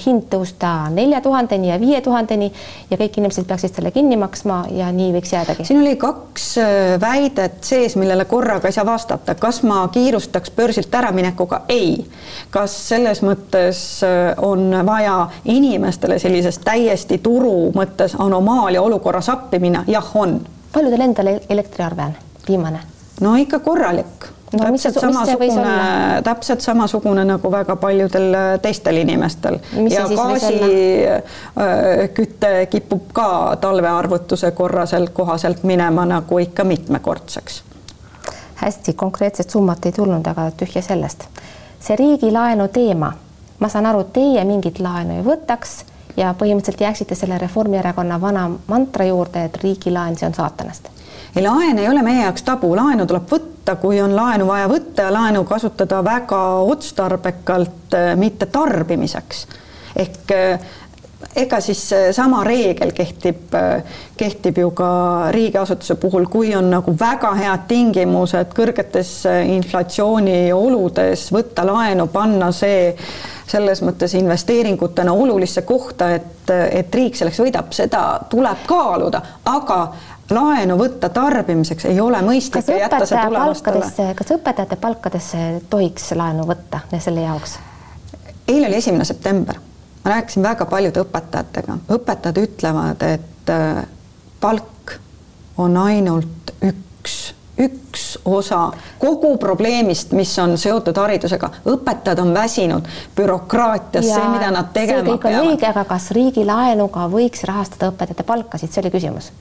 hind 0.00 0.26
tõusta 0.30 0.88
nelja 0.94 1.20
tuhandeni 1.24 1.70
ja 1.70 1.78
viie 1.80 2.00
tuhandeni 2.04 2.50
ja 2.90 2.98
kõik 2.98 3.18
inimesed 3.20 3.46
peaksid 3.48 3.76
selle 3.76 3.90
kinni 3.94 4.18
maksma 4.20 4.64
ja 4.74 4.90
nii 4.92 5.12
võiks 5.16 5.32
jäädagi. 5.32 5.64
siin 5.64 5.80
oli 5.80 5.96
kaks 6.00 6.46
äh, 6.58 7.00
väidet 7.00 7.64
sees, 7.64 7.96
millele 7.96 8.24
korraga 8.24 8.68
ei 8.68 8.76
saa 8.76 8.86
vastata, 8.86 9.34
kas 9.34 9.62
ma 9.62 9.82
kiirustaks 9.92 10.50
börsilt 10.56 10.94
äraminekuga, 10.94 11.62
ei. 11.68 12.06
kas 12.50 12.76
selles 12.88 13.22
mõttes 13.26 13.82
äh, 14.06 14.34
on 14.42 14.70
vaja 14.86 15.18
inimestele 15.44 16.18
sellises 16.18 16.58
täiesti 16.64 17.18
turu 17.18 17.72
mõttes 17.76 18.16
anomaalia 18.18 18.82
olukorras 18.82 19.28
appi 19.32 19.58
minna, 19.62 19.84
jah, 19.86 20.14
on. 20.14 20.40
palju 20.72 20.92
teil 20.92 21.08
endal 21.08 21.34
elektriarve 21.48 22.10
on, 22.10 22.16
viimane? 22.48 22.80
no 23.20 23.36
ikka 23.40 23.58
korralik 23.64 24.35
no, 24.52 24.58
täpselt 24.64 25.00
samasugune, 25.00 26.22
täpselt 26.24 26.60
samasugune 26.60 27.24
nagu 27.24 27.50
väga 27.52 27.76
paljudel 27.76 28.34
äh, 28.34 28.60
teistel 28.62 28.96
inimestel. 28.96 29.58
Mis 29.76 29.94
ja 29.94 30.08
gaasiküte 30.08 30.62
äh, 32.60 32.68
kipub 32.70 33.02
ka 33.12 33.56
talvearvutuse 33.60 34.50
korraselt 34.50 35.10
kohaselt 35.10 35.62
minema 35.62 36.04
nagu 36.06 36.38
ikka 36.38 36.64
mitmekordseks. 36.64 37.62
hästi, 38.56 38.92
konkreetset 38.92 39.50
summat 39.50 39.86
ei 39.86 39.92
tulnud, 39.92 40.26
aga 40.26 40.50
tühja 40.50 40.82
sellest. 40.82 41.24
see 41.80 41.96
riigilaenu 41.96 42.68
teema, 42.68 43.12
ma 43.58 43.68
saan 43.68 43.86
aru, 43.86 44.04
teie 44.04 44.44
mingit 44.44 44.78
laenu 44.80 45.14
ei 45.18 45.22
võtaks 45.24 45.84
ja 46.16 46.34
põhimõtteliselt 46.38 46.80
jääksite 46.80 47.14
selle 47.14 47.38
Reformierakonna 47.38 48.20
vana 48.20 48.50
mantra 48.66 49.04
juurde, 49.04 49.44
et 49.44 49.56
riigilaen, 49.62 50.16
see 50.16 50.26
on 50.28 50.34
saatanast. 50.34 50.88
Ei, 51.36 51.42
laen 51.42 51.78
ei 51.78 51.88
ole 51.88 52.02
meie 52.02 52.22
jaoks 52.22 52.42
tabu, 52.42 52.76
laenu 52.76 53.06
tuleb 53.06 53.28
võtta, 53.30 53.55
kui 53.74 54.00
on 54.00 54.14
laenu 54.16 54.46
vaja 54.46 54.68
võtta 54.70 55.08
ja 55.08 55.12
laenu 55.12 55.44
kasutada 55.44 56.04
väga 56.04 56.42
otstarbekalt, 56.70 57.94
äh, 57.94 58.16
mitte 58.16 58.46
tarbimiseks. 58.46 59.46
ehk 59.96 60.30
äh, 60.30 60.60
ega 61.36 61.60
siis 61.60 61.80
sama 62.12 62.42
reegel 62.44 62.92
kehtib, 62.92 63.54
kehtib 64.16 64.58
ju 64.58 64.70
ka 64.76 64.88
riigiasutuse 65.32 65.94
puhul, 66.00 66.26
kui 66.32 66.54
on 66.56 66.70
nagu 66.70 66.92
väga 67.00 67.32
head 67.34 67.64
tingimused 67.68 68.52
kõrgetes 68.56 69.12
inflatsiooni 69.56 70.52
oludes 70.52 71.30
võtta 71.32 71.64
laenu, 71.66 72.06
panna 72.12 72.52
see 72.52 72.92
selles 73.46 73.82
mõttes 73.82 74.14
investeeringutena 74.18 75.12
olulisse 75.12 75.62
kohta, 75.62 76.10
et, 76.14 76.50
et 76.50 76.94
riik 76.94 77.16
selleks 77.16 77.40
võidab, 77.44 77.70
seda 77.74 78.02
tuleb 78.30 78.66
kaaluda, 78.66 79.22
aga 79.46 79.80
laenu 80.30 80.76
võtta 80.78 81.08
tarbimiseks 81.14 81.86
ei 81.90 82.00
ole 82.00 82.20
mõistlik 82.24 82.66
ja 82.68 82.80
jätta 82.86 83.06
see 83.06 83.22
tulevastele. 83.28 84.14
kas 84.18 84.34
õpetajate 84.34 84.78
palkadesse 84.80 85.46
tohiks 85.70 86.10
laenu 86.18 86.46
võtta 86.48 86.82
selle 86.98 87.26
jaoks? 87.26 87.58
eile 88.48 88.66
oli 88.66 88.80
esimene 88.80 89.04
september, 89.04 89.58
ma 90.04 90.16
rääkisin 90.16 90.42
väga 90.42 90.66
paljude 90.70 91.02
õpetajatega, 91.02 91.78
õpetajad 91.98 92.42
ütlevad, 92.42 93.06
et 93.06 93.54
äh, 93.54 93.86
palk 94.40 94.98
on 95.58 95.76
ainult 95.76 96.52
üks, 96.62 97.16
üks 97.58 98.04
osa 98.24 98.68
kogu 98.98 99.36
probleemist, 99.42 100.12
mis 100.12 100.34
on 100.42 100.58
seotud 100.58 100.98
haridusega. 100.98 101.50
õpetajad 101.74 102.22
on 102.22 102.34
väsinud 102.34 102.90
bürokraatiast, 103.16 104.10
see, 104.10 104.28
mida 104.34 104.50
nad 104.50 104.70
tegema 104.74 105.02
peavad. 105.02 105.10
see 105.10 105.18
kõik 105.18 105.26
on 105.32 105.50
õige, 105.50 105.70
aga 105.70 105.84
kas 105.94 106.10
riigilaenuga 106.18 107.10
võiks 107.10 107.46
rahastada 107.46 107.90
õpetajate 107.94 108.26
palkasid, 108.26 108.74
see 108.74 108.84
oli 108.84 108.94
küsimus 108.94 109.32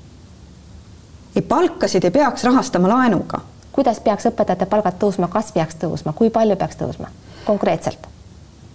ei 1.35 1.41
palkasid 1.41 2.03
ei 2.03 2.11
peaks 2.11 2.43
rahastama 2.43 2.89
laenuga. 2.89 3.39
kuidas 3.71 3.99
peaks 3.99 4.25
õpetajate 4.25 4.65
palgad 4.65 4.99
tõusma, 4.99 5.27
kas 5.27 5.51
peaks 5.51 5.75
tõusma, 5.81 6.13
kui 6.13 6.29
palju 6.29 6.55
peaks 6.55 6.75
tõusma 6.79 7.11
konkreetselt? 7.45 8.07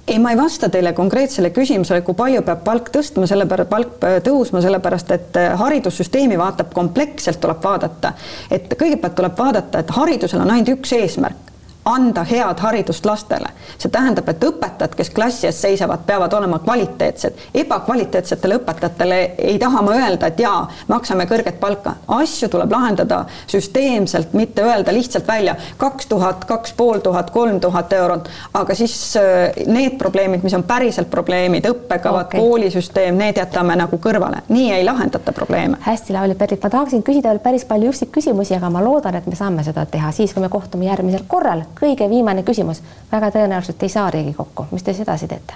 ei, 0.06 0.18
ma 0.18 0.30
ei 0.30 0.36
vasta 0.36 0.68
teile 0.68 0.92
konkreetsele 0.92 1.50
küsimusele, 1.50 2.02
kui 2.02 2.14
palju 2.14 2.42
peab 2.42 2.64
palk 2.64 2.88
tõstma, 2.94 3.26
sellepärast 3.30 3.70
palk 3.70 4.08
tõusma, 4.26 4.62
sellepärast 4.64 5.12
et 5.14 5.36
äh, 5.38 5.52
haridussüsteemi 5.58 6.38
vaatab 6.38 6.72
kompleksselt, 6.74 7.40
tuleb 7.40 7.62
vaadata, 7.64 8.12
et 8.50 8.74
kõigepealt 8.74 9.14
tuleb 9.14 9.38
vaadata, 9.38 9.84
et 9.84 9.94
haridusel 9.94 10.42
on 10.42 10.50
ainult 10.50 10.74
üks 10.78 10.96
eesmärk 10.98 11.49
anda 11.84 12.24
head 12.24 12.58
haridust 12.60 13.06
lastele. 13.06 13.48
see 13.78 13.90
tähendab, 13.90 14.28
et 14.28 14.42
õpetajad, 14.44 14.94
kes 14.96 15.10
klassi 15.10 15.46
ees 15.48 15.60
seisavad, 15.62 16.02
peavad 16.06 16.32
olema 16.36 16.58
kvaliteetsed. 16.58 17.38
ebakvaliteetsetele 17.54 18.58
õpetajatele 18.60 19.20
ei 19.38 19.58
taha 19.58 19.82
ma 19.82 19.94
öelda, 19.96 20.26
et 20.26 20.40
jaa, 20.40 20.68
maksame 20.88 21.24
kõrget 21.30 21.60
palka. 21.60 21.94
asju 22.08 22.48
tuleb 22.48 22.72
lahendada 22.72 23.24
süsteemselt, 23.46 24.32
mitte 24.32 24.62
öelda 24.62 24.92
lihtsalt 24.92 25.28
välja 25.28 25.56
kaks 25.76 26.06
tuhat, 26.06 26.44
kaks 26.44 26.72
pool 26.72 26.98
tuhat, 26.98 27.30
kolm 27.30 27.60
tuhat 27.60 27.92
eurot, 27.92 28.28
aga 28.54 28.74
siis 28.74 29.16
äh, 29.16 29.56
need 29.66 29.96
probleemid, 29.98 30.42
mis 30.42 30.54
on 30.54 30.62
päriselt 30.62 31.10
probleemid, 31.10 31.66
õppekavad 31.66 32.28
okay., 32.28 32.40
koolisüsteem, 32.40 33.16
need 33.16 33.40
jätame 33.40 33.76
nagu 33.76 33.96
kõrvale. 33.96 34.44
nii 34.48 34.72
ei 34.72 34.84
lahendata 34.84 35.32
probleeme. 35.32 35.80
hästi, 35.80 36.12
Lauli 36.12 36.34
Perlik, 36.34 36.62
ma 36.62 36.70
tahaksin 36.70 37.02
küsida 37.02 37.32
veel 37.32 37.40
päris 37.40 37.64
palju 37.64 37.94
üksikküsimusi, 37.94 38.56
aga 38.56 38.70
ma 38.70 38.84
loodan, 38.84 39.16
et 39.16 39.26
me 39.26 39.36
saame 39.36 39.64
seda 39.64 39.86
teha 39.86 40.12
siis, 40.12 40.34
kui 40.34 40.44
me 40.44 40.52
kohtume 40.52 40.84
järgmisel 40.84 41.24
korral 41.28 41.64
kõige 41.80 42.08
viimane 42.10 42.42
küsimus, 42.42 42.82
väga 43.12 43.30
tõenäoliselt 43.30 43.82
ei 43.82 43.88
saa 43.88 44.10
Riigikokku, 44.10 44.66
mis 44.70 44.82
te 44.82 44.92
siis 44.92 45.08
edasi 45.08 45.28
teete? 45.28 45.54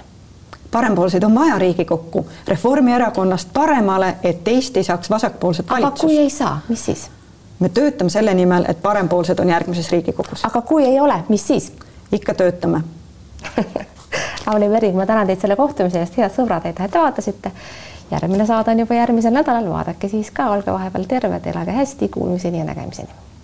parempoolseid 0.71 1.23
on 1.23 1.35
vaja 1.35 1.59
Riigikokku, 1.59 2.25
Reformierakonnast 2.47 3.49
paremale, 3.53 4.15
et 4.23 4.47
Eesti 4.47 4.83
saaks 4.83 5.09
vasakpoolset 5.09 5.69
valitsust. 5.69 6.03
aga 6.03 6.07
kui 6.07 6.17
ei 6.17 6.29
saa, 6.29 6.59
mis 6.69 6.85
siis? 6.85 7.09
me 7.59 7.69
töötame 7.69 8.09
selle 8.09 8.33
nimel, 8.33 8.65
et 8.67 8.81
parempoolsed 8.81 9.39
on 9.39 9.49
järgmises 9.49 9.91
Riigikogus. 9.91 10.45
aga 10.45 10.61
kui 10.61 10.85
ei 10.85 10.99
ole, 10.99 11.23
mis 11.29 11.47
siis? 11.47 11.71
ikka 12.11 12.33
töötame 12.33 12.81
Auli 14.45 14.69
Verig, 14.69 14.95
ma 14.95 15.05
tänan 15.05 15.27
teid 15.27 15.41
selle 15.41 15.55
kohtumise 15.55 15.99
eest, 15.99 16.17
head 16.17 16.33
sõbrad, 16.33 16.65
aitäh, 16.65 16.85
et 16.85 16.93
vaatasite. 16.95 17.51
järgmine 18.11 18.45
saade 18.45 18.71
on 18.71 18.79
juba 18.79 18.95
järgmisel 18.95 19.33
nädalal, 19.33 19.69
vaadake 19.69 20.09
siis 20.09 20.31
ka, 20.31 20.49
olge 20.53 20.71
vahepeal 20.71 21.07
terved, 21.09 21.47
elage 21.53 21.71
hästi, 21.71 22.09
kuulmiseni 22.09 22.59
ja 22.59 22.65
nägemiseni 22.65 23.34